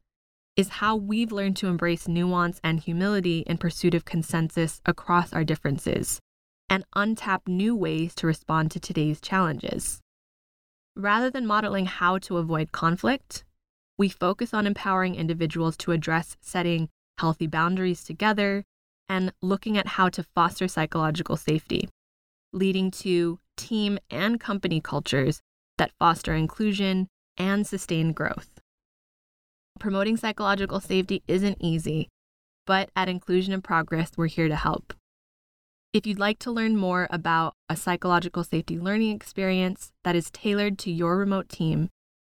is 0.57 0.69
how 0.81 0.97
we've 0.97 1.33
learned 1.33 1.57
to 1.57 1.67
embrace 1.67 2.09
nuance 2.09 2.61
and 2.63 2.81
humility 2.81 3.41
in 3.41 3.59
pursuit 3.59 3.95
of 3.95 4.05
consensus 4.05 4.81
across 4.87 5.33
our 5.33 5.45
differences 5.45 6.21
and 6.71 6.85
untap 6.95 7.41
new 7.49 7.75
ways 7.75 8.15
to 8.15 8.27
respond 8.29 8.71
to 8.71 8.81
today's 8.81 9.21
challenges. 9.21 10.01
Rather 10.97 11.31
than 11.31 11.47
modeling 11.47 11.87
how 11.87 12.17
to 12.19 12.39
avoid 12.39 12.73
conflict, 12.73 13.45
we 13.99 14.09
focus 14.09 14.55
on 14.55 14.67
empowering 14.67 15.17
individuals 15.17 15.77
to 15.77 15.93
address 15.93 16.37
setting 16.41 16.89
healthy 17.19 17.47
boundaries 17.47 18.05
together 18.05 18.65
and 19.09 19.33
looking 19.43 19.77
at 19.77 19.89
how 19.89 20.09
to 20.09 20.23
foster 20.23 20.69
psychological 20.69 21.37
safety, 21.37 21.89
leading 22.53 22.91
to 22.91 23.39
team 23.57 23.99
and 24.09 24.41
company 24.41 24.81
cultures 24.81 25.41
that 25.77 25.93
foster 25.99 26.35
inclusion 26.35 27.09
and 27.37 27.67
sustain 27.67 28.13
growth. 28.13 28.61
Promoting 29.81 30.17
psychological 30.17 30.79
safety 30.79 31.23
isn't 31.27 31.59
easy, 31.61 32.09
but 32.67 32.91
at 32.95 33.09
Inclusion 33.09 33.53
in 33.53 33.63
Progress, 33.63 34.13
we're 34.17 34.27
here 34.27 34.49
to 34.49 34.57
help. 34.57 34.95
If 35.93 36.07
you'd 36.07 36.21
like 36.21 36.39
to 36.41 36.53
learn 36.53 36.77
more 36.77 37.09
about 37.11 37.55
a 37.69 37.75
psychological 37.75 38.45
safety 38.45 38.79
learning 38.79 39.11
experience 39.11 39.91
that 40.05 40.15
is 40.15 40.31
tailored 40.31 40.79
to 40.81 40.93
your 40.93 41.17
remote 41.17 41.49
team, 41.49 41.89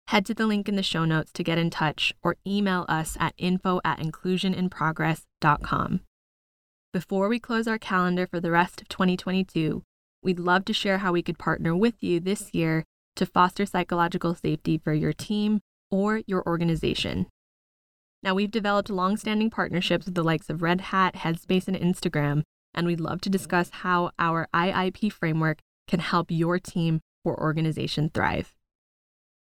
head 0.10 0.28
to 0.28 0.36
the 0.36 0.46
link 0.46 0.70
in 0.70 0.76
the 0.76 0.84
show 0.84 1.06
notes 1.06 1.32
to 1.32 1.44
get 1.44 1.58
in 1.58 1.72
touch 1.72 2.14
or 2.22 2.36
email 2.46 2.86
us 2.88 3.18
at 3.20 3.34
info 3.36 3.82
at 3.84 3.98
inclusioninprogress.com. 3.98 6.02
Before 6.94 7.28
we 7.28 7.40
close 7.40 7.68
our 7.68 7.80
calendar 7.80 8.28
for 8.28 8.40
the 8.40 8.52
rest 8.52 8.80
of 8.80 8.90
2022, 8.90 9.82
we'd 10.22 10.40
love 10.40 10.64
to 10.66 10.74
share 10.74 11.00
how 11.00 11.12
we 11.12 11.24
could 11.24 11.40
partner 11.40 11.76
with 11.76 12.04
you 12.04 12.20
this 12.20 12.54
year 12.54 12.84
to 13.16 13.26
foster 13.26 13.66
psychological 13.66 14.36
safety 14.36 14.78
for 14.78 14.94
your 14.94 15.14
team 15.14 15.62
or 15.90 16.22
your 16.28 16.46
organization. 16.46 17.26
Now, 18.22 18.36
we've 18.36 18.52
developed 18.52 18.92
long-standing 18.92 19.50
partnerships 19.50 20.06
with 20.06 20.14
the 20.14 20.24
likes 20.24 20.48
of 20.48 20.62
Red 20.62 20.82
Hat, 20.82 21.16
Headspace, 21.16 21.68
and 21.68 21.76
Instagram, 21.76 22.44
and 22.78 22.88
we'd 22.88 23.02
love 23.02 23.20
to 23.22 23.30
discuss 23.30 23.70
how 23.72 24.12
our 24.18 24.48
IIP 24.54 25.12
framework 25.12 25.60
can 25.88 26.00
help 26.00 26.28
your 26.30 26.60
team 26.60 27.02
or 27.26 27.38
organization 27.38 28.10
thrive. 28.14 28.54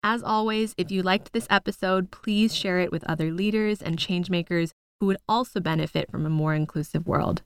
As 0.03 0.21
always, 0.21 0.73
if 0.77 0.91
you 0.91 1.01
liked 1.01 1.31
this 1.31 1.47
episode, 1.49 2.11
please 2.11 2.55
share 2.55 2.79
it 2.79 2.91
with 2.91 3.03
other 3.05 3.31
leaders 3.31 3.81
and 3.81 3.97
changemakers 3.97 4.71
who 4.99 5.05
would 5.07 5.17
also 5.27 5.59
benefit 5.59 6.11
from 6.11 6.25
a 6.25 6.29
more 6.29 6.53
inclusive 6.53 7.07
world. 7.07 7.43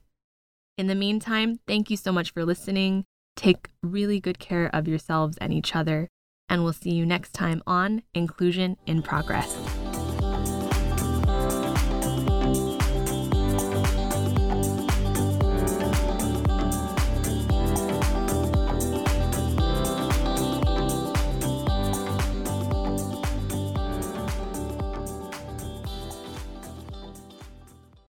In 0.76 0.88
the 0.88 0.94
meantime, 0.94 1.60
thank 1.66 1.90
you 1.90 1.96
so 1.96 2.12
much 2.12 2.32
for 2.32 2.44
listening. 2.44 3.04
Take 3.36 3.68
really 3.82 4.20
good 4.20 4.38
care 4.38 4.70
of 4.72 4.88
yourselves 4.88 5.38
and 5.38 5.52
each 5.52 5.76
other, 5.76 6.08
and 6.48 6.64
we'll 6.64 6.72
see 6.72 6.92
you 6.92 7.06
next 7.06 7.32
time 7.32 7.62
on 7.66 8.02
Inclusion 8.14 8.76
in 8.86 9.02
Progress. 9.02 9.56